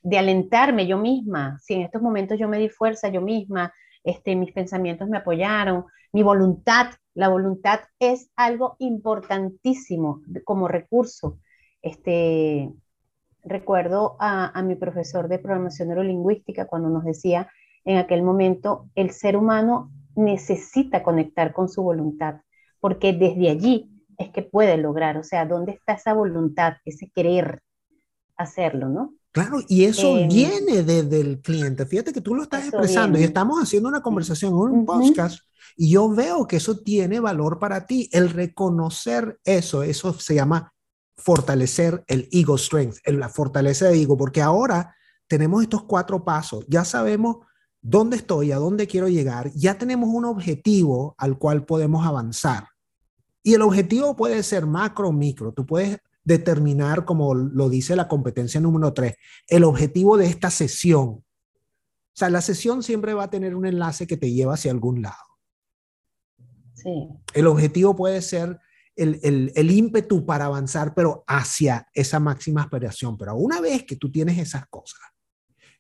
de 0.04 0.18
alentarme 0.18 0.86
yo 0.86 0.98
misma. 0.98 1.60
Si 1.62 1.74
en 1.74 1.82
estos 1.82 2.02
momentos 2.02 2.38
yo 2.40 2.48
me 2.48 2.60
di 2.60 2.70
fuerza 2.70 3.10
yo 3.10 3.22
misma, 3.22 3.74
este, 4.04 4.36
mis 4.36 4.52
pensamientos 4.52 5.08
me 5.10 5.18
apoyaron, 5.18 5.86
mi 6.12 6.24
voluntad, 6.24 6.88
la 7.14 7.30
voluntad 7.30 7.80
es 8.00 8.30
algo 8.36 8.76
importantísimo 8.80 10.22
como 10.44 10.68
recurso. 10.68 11.40
Este, 11.82 12.72
recuerdo 13.44 14.16
a, 14.20 14.58
a 14.58 14.62
mi 14.64 14.76
profesor 14.76 15.28
de 15.28 15.40
programación 15.40 15.90
neurolingüística 15.90 16.66
cuando 16.66 16.90
nos 16.90 17.04
decía 17.04 17.50
en 17.86 17.98
aquel 17.98 18.24
momento, 18.24 18.90
el 18.96 19.12
ser 19.12 19.36
humano 19.36 19.92
necesita 20.16 21.04
conectar 21.04 21.54
con 21.54 21.68
su 21.70 21.84
voluntad, 21.84 22.42
porque 22.80 23.14
desde 23.14 23.50
allí 23.50 23.90
es 24.18 24.30
que 24.30 24.42
puede 24.42 24.78
lograr, 24.78 25.18
o 25.18 25.24
sea, 25.24 25.46
¿dónde 25.46 25.74
está 25.74 25.94
esa 25.94 26.14
voluntad, 26.14 26.76
ese 26.86 27.10
querer 27.12 27.62
hacerlo, 28.38 28.90
¿no? 28.90 29.14
Claro, 29.34 29.62
y 29.68 29.86
eso 29.86 30.28
viene 30.30 30.84
desde 30.84 31.20
el 31.20 31.42
cliente. 31.42 31.88
Fíjate 31.88 32.14
que 32.14 32.22
tú 32.22 32.36
lo 32.36 32.44
estás 32.44 32.68
expresando 32.68 33.20
y 33.20 33.24
estamos 33.24 33.60
haciendo 33.60 33.90
una 33.90 34.04
conversación, 34.04 34.54
un 34.54 34.86
podcast, 34.86 35.40
y 35.76 35.90
yo 35.90 36.08
veo 36.10 36.48
que 36.48 36.58
eso 36.58 36.78
tiene 36.78 37.20
valor 37.20 37.58
para 37.58 37.88
ti. 37.88 38.08
El 38.12 38.30
reconocer 38.30 39.40
eso, 39.44 39.82
eso 39.82 40.14
se 40.14 40.36
llama 40.36 40.72
fortalecer 41.18 42.04
el 42.06 42.30
ego 42.32 42.60
strength, 42.60 42.98
la 43.08 43.28
fortaleza 43.28 43.88
de 43.88 44.00
ego, 44.04 44.16
porque 44.16 44.40
ahora 44.40 44.96
tenemos 45.28 45.64
estos 45.64 45.84
cuatro 45.86 46.24
pasos. 46.24 46.64
Ya 46.68 46.86
sabemos 46.86 47.38
dónde 47.82 48.18
estoy, 48.18 48.52
a 48.52 48.58
dónde 48.58 48.86
quiero 48.86 49.08
llegar, 49.08 49.52
ya 49.56 49.80
tenemos 49.80 50.10
un 50.14 50.26
objetivo 50.26 51.16
al 51.18 51.40
cual 51.40 51.66
podemos 51.66 52.06
avanzar. 52.06 52.68
Y 53.42 53.56
el 53.56 53.64
objetivo 53.64 54.16
puede 54.16 54.44
ser 54.44 54.68
macro 54.68 55.10
o 55.10 55.12
micro. 55.12 55.52
Tú 55.54 55.66
puedes 55.66 55.98
determinar, 56.24 57.06
como 57.06 57.34
lo 57.34 57.70
dice 57.70 57.96
la 57.96 58.08
competencia 58.08 58.62
número 58.62 58.94
3, 58.94 59.16
el 59.48 59.64
objetivo 59.64 60.18
de 60.18 60.28
esta 60.28 60.50
sesión. 60.50 61.08
O 61.08 62.16
sea, 62.16 62.30
la 62.30 62.42
sesión 62.42 62.84
siempre 62.84 63.14
va 63.14 63.24
a 63.24 63.30
tener 63.30 63.56
un 63.56 63.66
enlace 63.66 64.08
que 64.08 64.18
te 64.18 64.32
lleva 64.32 64.54
hacia 64.54 64.72
algún 64.72 65.02
lado. 65.02 65.16
Sí. 66.76 67.10
El 67.34 67.48
objetivo 67.48 67.96
puede 67.96 68.22
ser 68.22 68.60
el, 68.96 69.20
el, 69.24 69.52
el, 69.56 69.72
ímpetu 69.72 70.26
para 70.26 70.46
avanzar, 70.46 70.94
pero 70.94 71.24
hacia 71.28 71.88
esa 71.94 72.20
máxima 72.20 72.62
aspiración. 72.62 73.18
Pero 73.18 73.36
una 73.36 73.60
vez 73.60 73.84
que 73.84 73.96
tú 73.96 74.12
tienes 74.12 74.38
esas 74.38 74.68
cosas, 74.68 75.02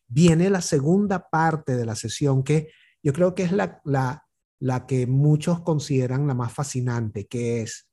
viene 0.07 0.49
la 0.49 0.61
segunda 0.61 1.29
parte 1.29 1.75
de 1.75 1.85
la 1.85 1.95
sesión 1.95 2.43
que 2.43 2.69
yo 3.03 3.13
creo 3.13 3.35
que 3.35 3.43
es 3.43 3.51
la, 3.51 3.81
la, 3.83 4.25
la 4.59 4.85
que 4.87 5.05
muchos 5.07 5.61
consideran 5.61 6.25
la 6.25 6.33
más 6.33 6.53
fascinante, 6.53 7.27
que 7.27 7.61
es 7.61 7.89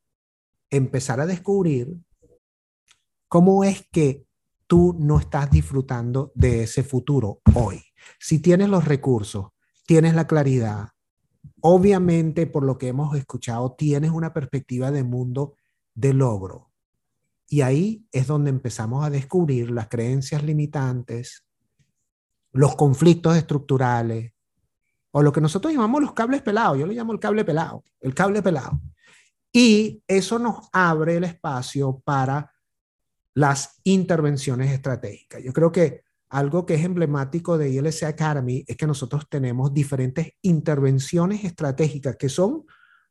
empezar 0.70 1.20
a 1.20 1.26
descubrir 1.26 1.88
¿Cómo 3.30 3.62
es 3.62 3.86
que 3.92 4.26
tú 4.66 4.96
no 4.98 5.20
estás 5.20 5.52
disfrutando 5.52 6.32
de 6.34 6.64
ese 6.64 6.82
futuro 6.82 7.40
hoy? 7.54 7.80
Si 8.18 8.40
tienes 8.40 8.68
los 8.68 8.86
recursos, 8.86 9.50
tienes 9.86 10.16
la 10.16 10.26
claridad, 10.26 10.88
obviamente 11.60 12.48
por 12.48 12.64
lo 12.64 12.76
que 12.76 12.88
hemos 12.88 13.16
escuchado, 13.16 13.76
tienes 13.78 14.10
una 14.10 14.32
perspectiva 14.32 14.90
de 14.90 15.04
mundo 15.04 15.54
de 15.94 16.12
logro. 16.12 16.72
Y 17.46 17.60
ahí 17.60 18.04
es 18.10 18.26
donde 18.26 18.50
empezamos 18.50 19.04
a 19.04 19.10
descubrir 19.10 19.70
las 19.70 19.86
creencias 19.86 20.42
limitantes, 20.42 21.46
los 22.50 22.74
conflictos 22.74 23.36
estructurales, 23.36 24.32
o 25.12 25.22
lo 25.22 25.30
que 25.30 25.40
nosotros 25.40 25.72
llamamos 25.72 26.02
los 26.02 26.14
cables 26.14 26.42
pelados. 26.42 26.80
Yo 26.80 26.86
le 26.88 26.94
llamo 26.94 27.12
el 27.12 27.20
cable 27.20 27.44
pelado, 27.44 27.84
el 28.00 28.12
cable 28.12 28.42
pelado. 28.42 28.80
Y 29.52 30.02
eso 30.08 30.40
nos 30.40 30.68
abre 30.72 31.18
el 31.18 31.22
espacio 31.22 32.00
para 32.04 32.50
las 33.34 33.80
intervenciones 33.84 34.72
estratégicas. 34.72 35.42
Yo 35.42 35.52
creo 35.52 35.72
que 35.72 36.02
algo 36.28 36.64
que 36.64 36.74
es 36.74 36.84
emblemático 36.84 37.58
de 37.58 37.70
ILC 37.70 38.04
Academy 38.04 38.64
es 38.66 38.76
que 38.76 38.86
nosotros 38.86 39.28
tenemos 39.28 39.74
diferentes 39.74 40.32
intervenciones 40.42 41.44
estratégicas 41.44 42.16
que 42.16 42.28
son 42.28 42.64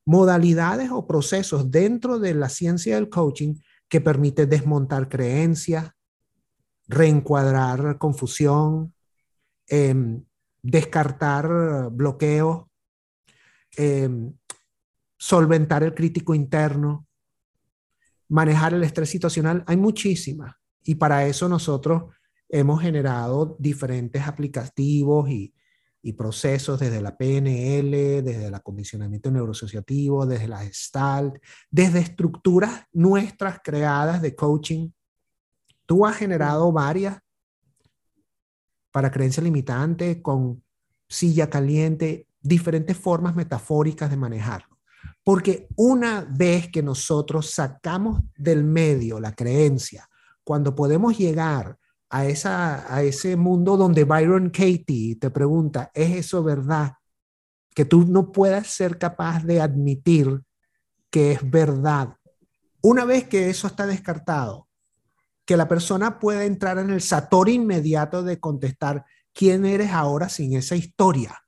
modalidades 0.06 0.90
o 0.92 1.06
procesos 1.06 1.70
dentro 1.70 2.18
de 2.18 2.34
la 2.34 2.50
ciencia 2.50 2.96
del 2.96 3.10
coaching 3.10 3.56
que 3.90 4.02
permite 4.02 4.46
desmontar 4.46 5.10
creencias, 5.10 5.92
reencuadrar 6.88 7.98
confusión, 7.98 8.94
em, 9.68 10.24
descartar 10.64 11.90
bloqueos, 11.92 12.66
em, 13.76 14.34
solventar 15.18 15.84
el 15.84 15.94
crítico 15.94 16.34
interno, 16.34 17.06
manejar 18.30 18.74
el 18.74 18.84
estrés 18.84 19.10
situacional. 19.10 19.64
Hay 19.68 19.78
muchísimas. 19.78 20.56
Y 20.84 20.96
para 20.96 21.26
eso 21.26 21.50
nosotros 21.50 22.14
hemos 22.48 22.82
generado 22.82 23.58
diferentes 23.60 24.26
aplicativos 24.26 25.30
y, 25.30 25.54
y 26.02 26.14
procesos 26.14 26.80
desde 26.80 27.02
la 27.02 27.18
PNL, 27.18 28.24
desde 28.24 28.48
el 28.48 28.56
acondicionamiento 28.56 29.30
neurosociativo, 29.30 30.26
desde 30.26 30.48
la 30.48 30.60
Gestalt, 30.60 31.36
desde 31.70 32.00
estructuras 32.00 32.86
nuestras 32.94 33.60
creadas 33.64 34.22
de 34.22 34.36
coaching. 34.36 34.92
Tú 35.86 36.06
has 36.06 36.16
generado 36.16 36.72
varias 36.72 37.20
para 38.92 39.12
creencia 39.12 39.44
limitante, 39.44 40.22
con 40.22 40.64
silla 41.08 41.50
caliente, 41.50 42.28
diferentes 42.42 42.98
formas 42.98 43.36
metafóricas 43.36 44.10
de 44.10 44.18
manejarlo. 44.18 44.69
Porque 45.24 45.68
una 45.76 46.26
vez 46.30 46.70
que 46.70 46.82
nosotros 46.82 47.52
sacamos 47.52 48.22
del 48.36 48.64
medio 48.64 49.20
la 49.20 49.34
creencia, 49.34 50.08
cuando 50.44 50.76
podemos 50.76 51.18
llegar 51.18 51.78
a, 52.10 52.26
esa, 52.26 52.94
a 52.94 53.04
ese 53.04 53.36
mundo 53.36 53.78
donde 53.78 54.04
Byron 54.04 54.50
Katie 54.50 55.16
te 55.16 55.30
pregunta, 55.30 55.92
¿es 55.94 56.18
eso 56.18 56.44
verdad? 56.44 56.94
Que 57.76 57.86
tú 57.86 58.06
no 58.06 58.32
puedas 58.32 58.68
ser 58.68 58.98
capaz 58.98 59.44
de 59.44 59.62
admitir 59.62 60.42
que 61.12 61.34
es 61.34 61.50
verdad. 61.50 62.16
Una 62.82 63.06
vez 63.06 63.28
que 63.28 63.50
eso 63.50 63.68
está 63.68 63.86
descartado, 63.86 64.68
que 65.46 65.58
la 65.58 65.68
persona 65.68 66.20
pueda 66.20 66.46
entrar 66.46 66.78
en 66.78 66.90
el 66.92 67.02
sator 67.02 67.50
inmediato 67.50 68.24
de 68.24 68.40
contestar 68.40 69.06
quién 69.34 69.66
eres 69.66 69.92
ahora 69.92 70.30
sin 70.30 70.56
esa 70.56 70.76
historia. 70.76 71.44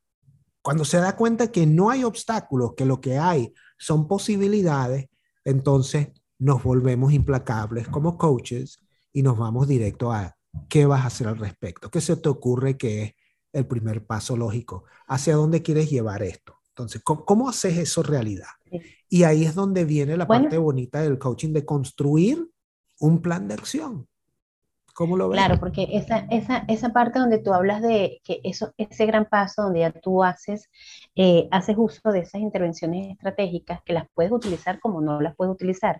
Cuando 0.62 0.86
se 0.86 0.98
da 0.98 1.16
cuenta 1.16 1.52
que 1.52 1.66
no 1.66 1.90
hay 1.90 2.04
obstáculos, 2.04 2.74
que 2.76 2.86
lo 2.86 3.02
que 3.02 3.18
hay 3.18 3.54
son 3.78 4.08
posibilidades, 4.08 5.08
entonces 5.44 6.10
nos 6.38 6.64
volvemos 6.64 7.14
implacables 7.14 7.88
como 7.88 8.18
coaches 8.18 8.80
y 9.12 9.24
nos 9.24 9.38
vamos 9.38 9.68
directo 9.68 10.12
a 10.12 10.36
¿Qué 10.68 10.86
vas 10.86 11.04
a 11.04 11.08
hacer 11.08 11.28
al 11.28 11.38
respecto? 11.38 11.90
¿Qué 11.90 12.02
se 12.02 12.16
te 12.18 12.30
ocurre 12.30 12.78
que 12.78 13.04
es 13.04 13.14
el 13.54 13.66
primer 13.68 14.06
paso 14.06 14.36
lógico? 14.36 14.86
¿Hacia 15.08 15.36
dónde 15.36 15.62
quieres 15.62 15.90
llevar 15.90 16.24
esto? 16.24 16.58
Entonces, 16.70 17.02
¿cómo, 17.04 17.50
haces 17.50 17.78
eso 17.78 18.02
realidad? 18.02 18.48
Y 19.10 19.24
ahí 19.24 19.44
es 19.44 19.56
donde 19.56 19.84
viene 19.86 20.16
la 20.16 20.28
parte 20.28 20.58
bonita 20.58 21.02
del 21.02 21.20
coaching 21.20 21.54
de 21.54 21.66
construir 21.66 22.50
un 23.00 23.22
plan 23.22 23.48
de 23.48 23.56
acción. 23.56 24.08
¿Cómo 25.02 25.18
lo 25.18 25.30
ves? 25.30 25.40
Claro, 25.40 25.60
porque 25.60 25.88
esa, 25.94 26.28
esa, 26.30 26.64
esa 26.68 26.90
parte 26.90 27.18
donde 27.18 27.40
tú 27.40 27.56
hablas 27.56 27.82
de 27.82 28.22
que 28.24 28.40
eso, 28.44 28.72
ese 28.78 29.08
gran 29.08 29.26
paso 29.26 29.64
donde 29.64 29.80
ya 29.80 29.92
tú 29.92 30.24
haces, 30.24 30.70
eh, 31.16 31.48
haces 31.50 31.76
uso 31.76 32.12
de 32.12 32.20
esas 32.20 32.40
intervenciones 32.40 33.10
estratégicas 33.10 33.82
que 33.84 33.94
las 33.94 34.06
puedes 34.14 34.32
utilizar 34.32 34.80
como 34.80 35.02
no 35.02 35.20
las 35.20 35.36
puedes 35.36 35.56
utilizar 35.56 36.00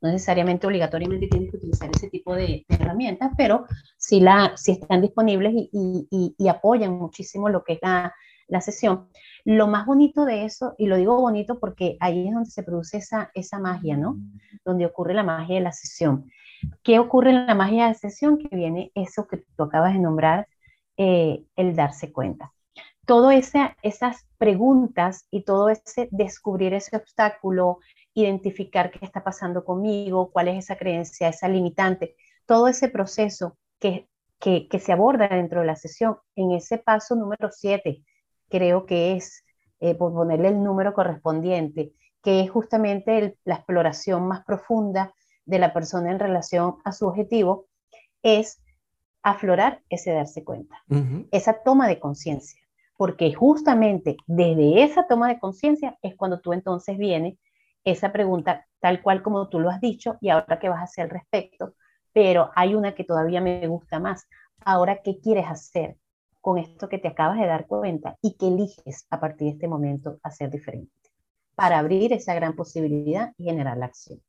no 0.00 0.10
necesariamente 0.10 0.66
obligatoriamente 0.66 1.28
tienes 1.28 1.52
que 1.52 1.58
utilizar 1.58 1.88
ese 1.94 2.10
tipo 2.10 2.34
de, 2.34 2.66
herramientas, 2.68 3.30
pero 3.36 3.66
sí, 3.96 4.18
la, 4.18 4.54
si 4.56 4.72
están 4.72 5.00
disponibles 5.00 5.52
y, 5.54 6.34
y, 6.36 6.48
apoyan 6.48 6.94
muchísimo 6.98 7.48
lo 7.48 7.62
que 7.62 7.74
es 7.74 7.78
la, 7.80 8.12
la, 8.48 8.60
sesión. 8.60 9.06
Lo 9.44 9.68
más 9.68 9.86
bonito 9.86 10.24
de 10.24 10.46
eso, 10.46 10.74
y 10.78 10.86
lo 10.86 10.96
digo 10.96 11.20
bonito 11.20 11.60
porque 11.60 11.96
ahí 12.00 12.26
es 12.26 12.34
donde 12.34 12.50
se 12.50 12.64
produce 12.64 12.96
esa, 12.96 13.30
esa 13.34 13.60
magia, 13.60 13.96
¿no? 13.96 14.16
Donde 14.64 14.86
ocurre 14.86 15.14
la 15.14 15.22
magia 15.22 15.54
de 15.54 15.60
la 15.60 15.72
sesión. 15.72 16.28
¿Qué 16.82 16.98
ocurre 16.98 17.30
en 17.30 17.46
la 17.46 17.54
magia 17.54 17.88
de 17.88 17.94
sesión? 17.94 18.38
Que 18.38 18.54
viene 18.54 18.90
eso 18.94 19.26
que 19.26 19.38
tú 19.56 19.64
acabas 19.64 19.94
de 19.94 20.00
nombrar, 20.00 20.48
eh, 20.96 21.44
el 21.56 21.74
darse 21.74 22.12
cuenta. 22.12 22.52
Todo 23.06 23.30
ese, 23.30 23.76
esas 23.82 24.26
preguntas 24.38 25.26
y 25.30 25.44
todo 25.44 25.68
ese 25.68 26.08
descubrir 26.12 26.74
ese 26.74 26.96
obstáculo, 26.96 27.78
identificar 28.14 28.90
qué 28.90 29.04
está 29.04 29.24
pasando 29.24 29.64
conmigo, 29.64 30.30
cuál 30.30 30.48
es 30.48 30.64
esa 30.64 30.76
creencia, 30.76 31.28
esa 31.28 31.48
limitante, 31.48 32.14
todo 32.46 32.68
ese 32.68 32.88
proceso 32.88 33.56
que, 33.78 34.08
que, 34.38 34.78
se 34.78 34.92
aborda 34.92 35.28
dentro 35.28 35.60
de 35.60 35.66
la 35.66 35.76
sesión, 35.76 36.18
en 36.36 36.52
ese 36.52 36.78
paso 36.78 37.14
número 37.16 37.50
7, 37.50 38.02
creo 38.48 38.86
que 38.86 39.12
es, 39.16 39.44
eh, 39.80 39.94
por 39.94 40.12
ponerle 40.12 40.48
el 40.48 40.62
número 40.62 40.92
correspondiente, 40.94 41.92
que 42.22 42.40
es 42.40 42.50
justamente 42.50 43.36
la 43.44 43.56
exploración 43.56 44.28
más 44.28 44.44
profunda 44.44 45.12
de 45.44 45.58
la 45.58 45.72
persona 45.72 46.10
en 46.10 46.18
relación 46.18 46.76
a 46.84 46.92
su 46.92 47.06
objetivo, 47.06 47.66
es 48.22 48.62
aflorar 49.22 49.82
ese 49.88 50.12
darse 50.12 50.44
cuenta, 50.44 50.76
esa 51.30 51.62
toma 51.62 51.86
de 51.88 52.00
conciencia, 52.00 52.60
porque 52.96 53.32
justamente 53.32 54.16
desde 54.26 54.82
esa 54.82 55.06
toma 55.06 55.28
de 55.28 55.38
conciencia 55.38 55.96
es 56.02 56.16
cuando 56.16 56.40
tú 56.40 56.52
entonces 56.52 56.98
vienes 56.98 57.38
esa 57.84 58.12
pregunta 58.12 58.66
tal 58.80 59.02
cual 59.02 59.22
como 59.22 59.48
tú 59.48 59.60
lo 59.60 59.70
has 59.70 59.80
dicho 59.80 60.16
y 60.20 60.28
ahora 60.30 60.58
qué 60.58 60.68
vas 60.68 60.80
a 60.80 60.84
hacer 60.84 61.04
al 61.04 61.10
respecto, 61.10 61.74
pero 62.12 62.50
hay 62.54 62.74
una 62.74 62.94
que 62.94 63.04
todavía 63.04 63.40
me 63.40 63.66
gusta 63.66 63.98
más. 63.98 64.26
Ahora, 64.64 65.02
¿qué 65.02 65.18
quieres 65.20 65.46
hacer 65.48 65.96
con 66.40 66.58
esto 66.58 66.88
que 66.88 66.98
te 66.98 67.08
acabas 67.08 67.38
de 67.38 67.46
dar 67.46 67.66
cuenta 67.66 68.16
y 68.20 68.34
que 68.34 68.48
eliges 68.48 69.06
a 69.10 69.20
partir 69.20 69.46
de 69.46 69.54
este 69.54 69.68
momento 69.68 70.18
hacer 70.22 70.50
diferente 70.50 70.92
para 71.54 71.78
abrir 71.78 72.12
esa 72.12 72.34
gran 72.34 72.54
posibilidad 72.54 73.32
y 73.38 73.44
generar 73.44 73.76
la 73.76 73.86
acción? 73.86 74.20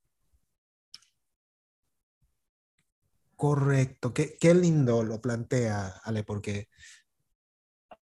Correcto, 3.44 4.14
qué, 4.14 4.38
qué 4.40 4.54
lindo 4.54 5.04
lo 5.04 5.20
plantea 5.20 5.88
Ale, 6.06 6.24
porque 6.24 6.70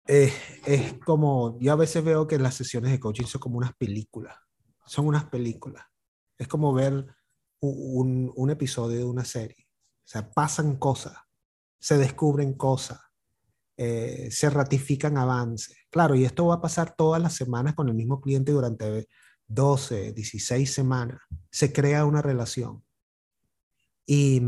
eh, 0.06 0.32
es 0.64 0.94
como, 1.04 1.58
yo 1.58 1.72
a 1.72 1.76
veces 1.76 2.04
veo 2.04 2.28
que 2.28 2.38
las 2.38 2.54
sesiones 2.54 2.92
de 2.92 3.00
coaching 3.00 3.24
son 3.24 3.40
como 3.40 3.58
unas 3.58 3.74
películas 3.74 4.36
son 4.86 5.06
unas 5.06 5.24
películas. 5.24 5.84
Es 6.38 6.48
como 6.48 6.72
ver 6.72 7.06
un, 7.60 8.32
un, 8.34 8.50
episodio 8.50 8.98
de 8.98 9.04
una 9.04 9.24
serie. 9.24 9.66
O 10.04 10.08
sea, 10.08 10.30
pasan 10.30 10.76
cosas, 10.76 11.14
se 11.78 11.98
descubren 11.98 12.54
cosas, 12.54 13.00
eh, 13.76 14.28
se 14.30 14.48
ratifican 14.50 15.18
avances. 15.18 15.76
Claro, 15.90 16.14
y 16.14 16.24
esto 16.24 16.46
va 16.46 16.56
a 16.56 16.60
pasar 16.60 16.94
todas 16.96 17.20
las 17.20 17.34
semanas 17.34 17.74
con 17.74 17.88
el 17.88 17.94
mismo 17.94 18.20
cliente 18.20 18.52
durante 18.52 19.08
12, 19.48 20.12
16 20.12 20.72
semanas. 20.72 21.20
Se 21.50 21.72
crea 21.72 22.04
una 22.04 22.22
relación. 22.22 22.84
Y 24.06 24.40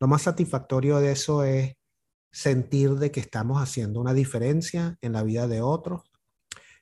lo 0.00 0.06
más 0.06 0.22
satisfactorio 0.22 0.98
de 0.98 1.12
eso 1.12 1.44
es 1.44 1.74
sentir 2.30 2.92
de 2.96 3.10
que 3.10 3.20
estamos 3.20 3.62
haciendo 3.62 4.00
una 4.00 4.12
diferencia 4.12 4.98
en 5.00 5.12
la 5.12 5.22
vida 5.22 5.48
de 5.48 5.62
otros 5.62 6.02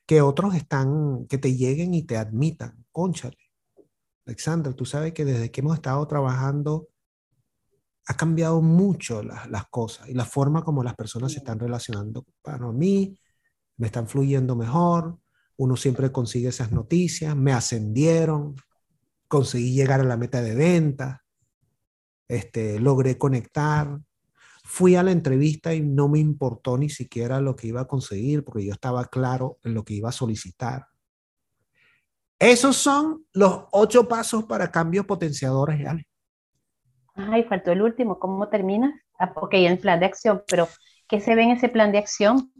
que 0.07 0.21
otros 0.21 0.55
están, 0.55 1.27
que 1.29 1.39
te 1.39 1.57
lleguen 1.57 1.95
y 1.95 2.03
te 2.03 2.17
admitan. 2.17 2.85
Conchale. 2.93 3.39
Alexandra, 4.27 4.73
tú 4.73 4.85
sabes 4.85 5.13
que 5.13 5.25
desde 5.25 5.51
que 5.51 5.61
hemos 5.61 5.75
estado 5.75 6.07
trabajando 6.07 6.89
ha 8.07 8.15
cambiado 8.15 8.61
mucho 8.61 9.23
las 9.23 9.67
cosas 9.71 10.09
y 10.09 10.15
la 10.15 10.27
forma 10.27 10.63
como 10.63 10.83
las 10.83 10.95
personas 10.95 11.33
se 11.33 11.39
están 11.39 11.59
relacionando. 11.59 12.27
Para 12.43 12.71
mí, 12.71 13.19
me 13.79 13.87
están 13.87 14.07
fluyendo 14.09 14.57
mejor, 14.57 15.19
uno 15.57 15.77
siempre 15.77 16.13
consigue 16.13 16.49
esas 16.49 16.71
noticias, 16.71 17.35
me 17.35 17.53
ascendieron, 17.53 18.57
conseguí 19.27 19.73
llegar 19.75 20.01
a 20.01 20.05
la 20.05 20.19
meta 20.19 20.43
de 20.43 20.55
venta, 20.55 21.24
este, 22.29 22.81
logré 22.81 23.19
conectar, 23.19 23.99
Fui 24.67 24.97
a 24.97 25.03
la 25.03 25.11
entrevista 25.11 25.75
y 25.75 25.83
no 25.83 26.09
me 26.09 26.19
importó 26.19 26.79
ni 26.79 26.89
siquiera 26.89 27.39
lo 27.39 27.55
que 27.55 27.67
iba 27.67 27.83
a 27.83 27.87
conseguir 27.87 28.45
porque 28.45 28.65
yo 28.65 28.73
estaba 28.73 29.05
claro 29.05 29.59
en 29.63 29.75
lo 29.75 29.85
que 29.85 29.93
iba 29.93 30.09
a 30.09 30.13
solicitar. 30.13 30.87
Esos 32.39 32.75
son 32.77 33.27
los 33.35 33.67
ocho 33.73 34.09
pasos 34.09 34.45
para 34.45 34.71
cambios 34.71 35.05
potenciadores, 35.05 35.87
Ale. 35.87 36.09
Ay, 37.15 37.45
faltó 37.45 37.73
el 37.73 37.83
último. 37.83 38.19
¿Cómo 38.19 38.49
termina? 38.49 39.03
Ah, 39.19 39.33
ok, 39.37 39.53
el 39.53 39.79
plan 39.79 40.01
de 40.01 40.07
acción, 40.07 40.43
pero 40.49 40.67
¿qué 41.09 41.21
se 41.21 41.35
ve 41.35 41.43
en 41.43 41.51
ese 41.51 41.69
plan 41.69 41.93
de 41.93 41.99
acción? 41.99 42.51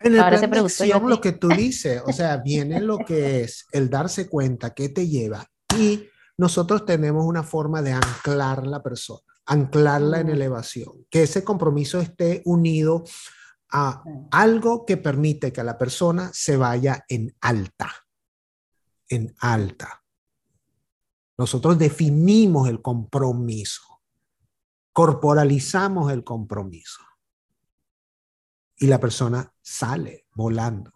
En 0.00 0.14
el 0.14 0.24
plan 0.24 0.50
de 0.50 0.58
acción, 0.60 1.10
lo 1.10 1.20
que 1.20 1.32
tú 1.32 1.48
dices, 1.48 2.02
o 2.06 2.12
sea, 2.12 2.38
viene 2.38 2.80
lo 2.80 2.98
que 2.98 3.42
es 3.42 3.66
el 3.72 3.90
darse 3.90 4.28
cuenta, 4.28 4.72
qué 4.72 4.88
te 4.88 5.06
lleva. 5.06 5.46
Y 5.78 6.08
nosotros 6.38 6.86
tenemos 6.86 7.26
una 7.26 7.42
forma 7.42 7.82
de 7.82 7.92
anclar 7.92 8.66
la 8.66 8.82
persona, 8.82 9.34
anclarla 9.46 10.20
en 10.20 10.28
mm. 10.28 10.30
elevación, 10.30 11.06
que 11.10 11.24
ese 11.24 11.42
compromiso 11.44 12.00
esté 12.00 12.42
unido 12.44 13.04
a 13.70 14.02
algo 14.30 14.86
que 14.86 14.96
permite 14.96 15.52
que 15.52 15.64
la 15.64 15.76
persona 15.76 16.30
se 16.32 16.56
vaya 16.56 17.04
en 17.08 17.36
alta, 17.40 17.92
en 19.08 19.34
alta. 19.40 20.04
Nosotros 21.36 21.76
definimos 21.76 22.68
el 22.68 22.80
compromiso, 22.80 24.00
corporalizamos 24.92 26.10
el 26.12 26.24
compromiso 26.24 27.02
y 28.76 28.86
la 28.86 29.00
persona 29.00 29.52
sale 29.60 30.26
volando. 30.34 30.92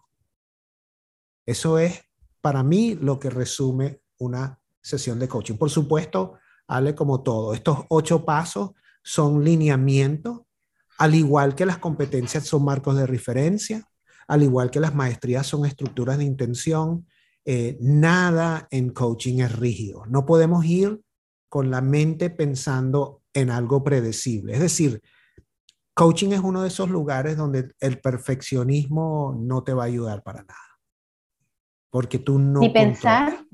Eso 1.45 1.77
es 1.77 2.01
para 2.39 2.63
mí 2.63 2.95
lo 2.95 3.19
que 3.19 3.29
resume 3.29 4.01
una 4.17 4.62
sesión 4.83 5.17
de 5.17 5.27
coaching. 5.27 5.55
Por 5.55 5.71
supuesto, 5.71 6.35
hable 6.67 6.93
como 6.93 7.23
todo, 7.23 7.55
estos 7.55 7.79
ocho 7.89 8.23
pasos 8.23 8.71
son 9.01 9.43
lineamientos 9.43 10.41
al 10.97 11.15
igual 11.15 11.55
que 11.55 11.65
las 11.65 11.79
competencias 11.79 12.45
son 12.45 12.65
marcos 12.65 12.95
de 12.95 13.07
referencia, 13.07 13.87
al 14.27 14.43
igual 14.43 14.71
que 14.71 14.79
las 14.79 14.95
maestrías 14.95 15.47
son 15.47 15.65
estructuras 15.65 16.17
de 16.17 16.23
intención, 16.23 17.05
eh, 17.45 17.77
nada 17.81 18.67
en 18.71 18.91
coaching 18.91 19.39
es 19.39 19.53
rígido. 19.53 20.05
No 20.05 20.25
podemos 20.25 20.65
ir 20.65 21.01
con 21.49 21.71
la 21.71 21.81
mente 21.81 22.29
pensando 22.29 23.21
en 23.33 23.49
algo 23.49 23.83
predecible. 23.83 24.53
Es 24.53 24.59
decir, 24.59 25.01
coaching 25.93 26.29
es 26.29 26.39
uno 26.39 26.61
de 26.61 26.69
esos 26.69 26.89
lugares 26.89 27.35
donde 27.37 27.73
el 27.79 27.99
perfeccionismo 27.99 29.35
no 29.37 29.63
te 29.63 29.73
va 29.73 29.83
a 29.83 29.87
ayudar 29.87 30.23
para 30.23 30.43
nada. 30.43 30.59
Porque 31.89 32.17
tú 32.17 32.39
no... 32.39 32.61
Ni 32.61 32.69
pensar, 32.69 33.45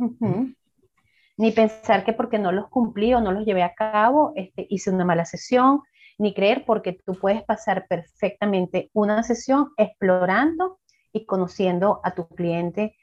ni 1.40 1.54
pensar 1.54 2.04
que 2.04 2.12
porque 2.12 2.38
no 2.38 2.52
los 2.52 2.68
cumplí 2.68 3.14
o 3.14 3.22
no 3.22 3.32
los 3.32 3.46
llevé 3.46 3.64
a 3.64 3.74
cabo, 3.74 4.34
este, 4.36 4.68
hice 4.70 4.92
una 4.92 5.06
mala 5.06 5.24
sesión, 5.24 5.80
ni 6.18 6.34
creer 6.34 6.66
porque 6.66 7.00
tú 7.06 7.18
puedes 7.18 7.44
pasar 7.44 7.88
perfectamente 7.88 8.90
una 8.92 9.24
sesión 9.24 9.70
explorando 9.78 10.80
y 11.14 11.26
conociendo 11.26 12.02
a 12.04 12.14
tu 12.14 12.28
cliente, 12.28 12.94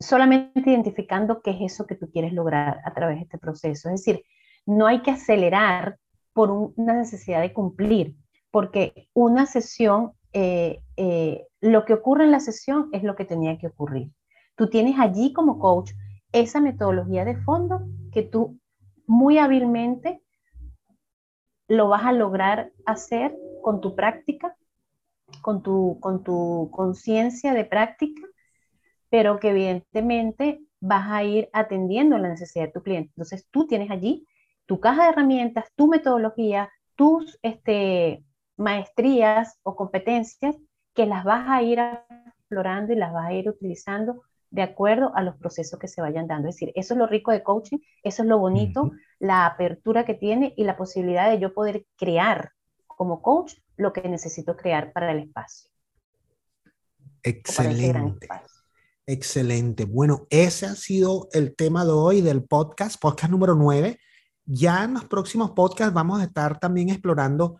solamente 0.00 0.68
identificando 0.68 1.42
qué 1.42 1.52
es 1.52 1.72
eso 1.72 1.86
que 1.86 1.94
tú 1.94 2.10
quieres 2.10 2.32
lograr 2.32 2.80
a 2.84 2.92
través 2.92 3.18
de 3.18 3.22
este 3.22 3.38
proceso. 3.38 3.88
Es 3.88 4.04
decir, 4.04 4.24
no 4.66 4.88
hay 4.88 5.02
que 5.02 5.12
acelerar 5.12 5.96
por 6.32 6.50
una 6.50 6.94
necesidad 6.94 7.40
de 7.40 7.52
cumplir, 7.52 8.16
porque 8.50 9.08
una 9.12 9.46
sesión, 9.46 10.10
eh, 10.32 10.80
eh, 10.96 11.46
lo 11.60 11.84
que 11.84 11.94
ocurre 11.94 12.24
en 12.24 12.32
la 12.32 12.40
sesión 12.40 12.88
es 12.92 13.04
lo 13.04 13.14
que 13.14 13.24
tenía 13.24 13.58
que 13.58 13.68
ocurrir. 13.68 14.10
Tú 14.56 14.68
tienes 14.68 14.98
allí 14.98 15.32
como 15.32 15.60
coach 15.60 15.92
esa 16.34 16.60
metodología 16.60 17.24
de 17.24 17.36
fondo 17.36 17.86
que 18.12 18.22
tú 18.22 18.58
muy 19.06 19.38
hábilmente 19.38 20.20
lo 21.68 21.88
vas 21.88 22.04
a 22.04 22.12
lograr 22.12 22.72
hacer 22.84 23.34
con 23.62 23.80
tu 23.80 23.94
práctica, 23.94 24.56
con 25.40 25.62
tu 25.62 25.98
con 26.00 26.24
tu 26.24 26.70
conciencia 26.72 27.54
de 27.54 27.64
práctica, 27.64 28.20
pero 29.08 29.38
que 29.38 29.50
evidentemente 29.50 30.60
vas 30.80 31.08
a 31.10 31.22
ir 31.22 31.48
atendiendo 31.52 32.18
la 32.18 32.28
necesidad 32.28 32.66
de 32.66 32.72
tu 32.72 32.82
cliente. 32.82 33.10
Entonces 33.10 33.46
tú 33.50 33.66
tienes 33.66 33.90
allí 33.90 34.26
tu 34.66 34.80
caja 34.80 35.04
de 35.04 35.10
herramientas, 35.10 35.66
tu 35.76 35.86
metodología, 35.86 36.68
tus 36.96 37.38
este, 37.42 38.24
maestrías 38.56 39.58
o 39.62 39.76
competencias 39.76 40.56
que 40.94 41.06
las 41.06 41.24
vas 41.24 41.48
a 41.48 41.62
ir 41.62 41.78
explorando 42.38 42.92
y 42.92 42.96
las 42.96 43.12
vas 43.12 43.26
a 43.26 43.32
ir 43.32 43.48
utilizando 43.48 44.22
de 44.54 44.62
acuerdo 44.62 45.10
a 45.16 45.22
los 45.22 45.34
procesos 45.34 45.80
que 45.80 45.88
se 45.88 46.00
vayan 46.00 46.28
dando. 46.28 46.48
Es 46.48 46.54
decir, 46.54 46.70
eso 46.76 46.94
es 46.94 46.98
lo 46.98 47.08
rico 47.08 47.32
de 47.32 47.42
coaching, 47.42 47.78
eso 48.04 48.22
es 48.22 48.28
lo 48.28 48.38
bonito, 48.38 48.92
la 49.18 49.46
apertura 49.46 50.04
que 50.04 50.14
tiene 50.14 50.54
y 50.56 50.62
la 50.62 50.76
posibilidad 50.76 51.28
de 51.28 51.40
yo 51.40 51.52
poder 51.52 51.86
crear 51.96 52.52
como 52.86 53.20
coach 53.20 53.54
lo 53.76 53.92
que 53.92 54.08
necesito 54.08 54.56
crear 54.56 54.92
para 54.92 55.10
el 55.10 55.18
espacio. 55.18 55.68
Excelente. 57.24 58.28
Excelente. 59.06 59.86
Bueno, 59.86 60.28
ese 60.30 60.66
ha 60.66 60.76
sido 60.76 61.28
el 61.32 61.56
tema 61.56 61.84
de 61.84 61.90
hoy 61.90 62.20
del 62.20 62.44
podcast, 62.44 63.00
podcast 63.00 63.32
número 63.32 63.56
9. 63.56 63.98
Ya 64.44 64.84
en 64.84 64.94
los 64.94 65.06
próximos 65.06 65.50
podcasts 65.50 65.92
vamos 65.92 66.20
a 66.20 66.24
estar 66.24 66.60
también 66.60 66.90
explorando 66.90 67.58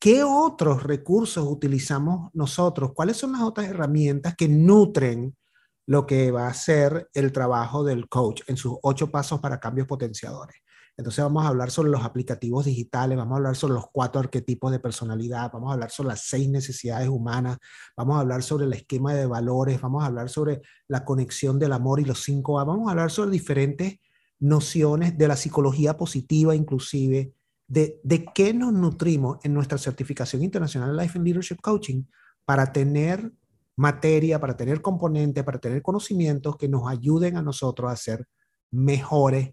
qué 0.00 0.24
otros 0.24 0.82
recursos 0.82 1.46
utilizamos 1.46 2.30
nosotros, 2.34 2.94
cuáles 2.94 3.16
son 3.16 3.30
las 3.30 3.42
otras 3.42 3.68
herramientas 3.68 4.34
que 4.34 4.48
nutren 4.48 5.36
lo 5.86 6.06
que 6.06 6.30
va 6.30 6.46
a 6.46 6.54
ser 6.54 7.08
el 7.14 7.32
trabajo 7.32 7.84
del 7.84 8.08
coach 8.08 8.42
en 8.46 8.56
sus 8.56 8.76
ocho 8.82 9.10
pasos 9.10 9.40
para 9.40 9.60
cambios 9.60 9.86
potenciadores. 9.86 10.56
Entonces 10.96 11.24
vamos 11.24 11.44
a 11.44 11.48
hablar 11.48 11.70
sobre 11.70 11.90
los 11.90 12.04
aplicativos 12.04 12.66
digitales, 12.66 13.16
vamos 13.16 13.32
a 13.32 13.36
hablar 13.38 13.56
sobre 13.56 13.74
los 13.74 13.86
cuatro 13.90 14.20
arquetipos 14.20 14.70
de 14.70 14.78
personalidad, 14.78 15.50
vamos 15.50 15.70
a 15.70 15.74
hablar 15.74 15.90
sobre 15.90 16.10
las 16.10 16.24
seis 16.26 16.48
necesidades 16.50 17.08
humanas, 17.08 17.58
vamos 17.96 18.16
a 18.16 18.20
hablar 18.20 18.42
sobre 18.42 18.66
el 18.66 18.72
esquema 18.74 19.14
de 19.14 19.26
valores, 19.26 19.80
vamos 19.80 20.02
a 20.02 20.06
hablar 20.06 20.28
sobre 20.28 20.60
la 20.88 21.04
conexión 21.04 21.58
del 21.58 21.72
amor 21.72 22.00
y 22.00 22.04
los 22.04 22.22
cinco 22.22 22.60
A, 22.60 22.64
vamos 22.64 22.88
a 22.88 22.90
hablar 22.90 23.10
sobre 23.10 23.30
diferentes 23.30 24.00
nociones 24.38 25.16
de 25.16 25.28
la 25.28 25.36
psicología 25.36 25.96
positiva 25.96 26.54
inclusive, 26.54 27.32
de, 27.66 27.98
de 28.04 28.26
qué 28.34 28.52
nos 28.52 28.74
nutrimos 28.74 29.38
en 29.44 29.54
nuestra 29.54 29.78
certificación 29.78 30.42
internacional 30.42 30.94
Life 30.94 31.16
and 31.16 31.26
Leadership 31.26 31.56
Coaching 31.62 32.04
para 32.44 32.70
tener 32.70 33.32
materia, 33.76 34.38
para 34.38 34.56
tener 34.56 34.80
componentes, 34.80 35.44
para 35.44 35.58
tener 35.58 35.82
conocimientos 35.82 36.56
que 36.56 36.68
nos 36.68 36.88
ayuden 36.88 37.36
a 37.36 37.42
nosotros 37.42 37.90
a 37.90 37.96
ser 37.96 38.26
mejores 38.70 39.50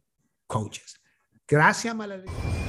coaches. 0.48 1.02
Gracias, 1.48 1.96
Malala. 1.96 2.69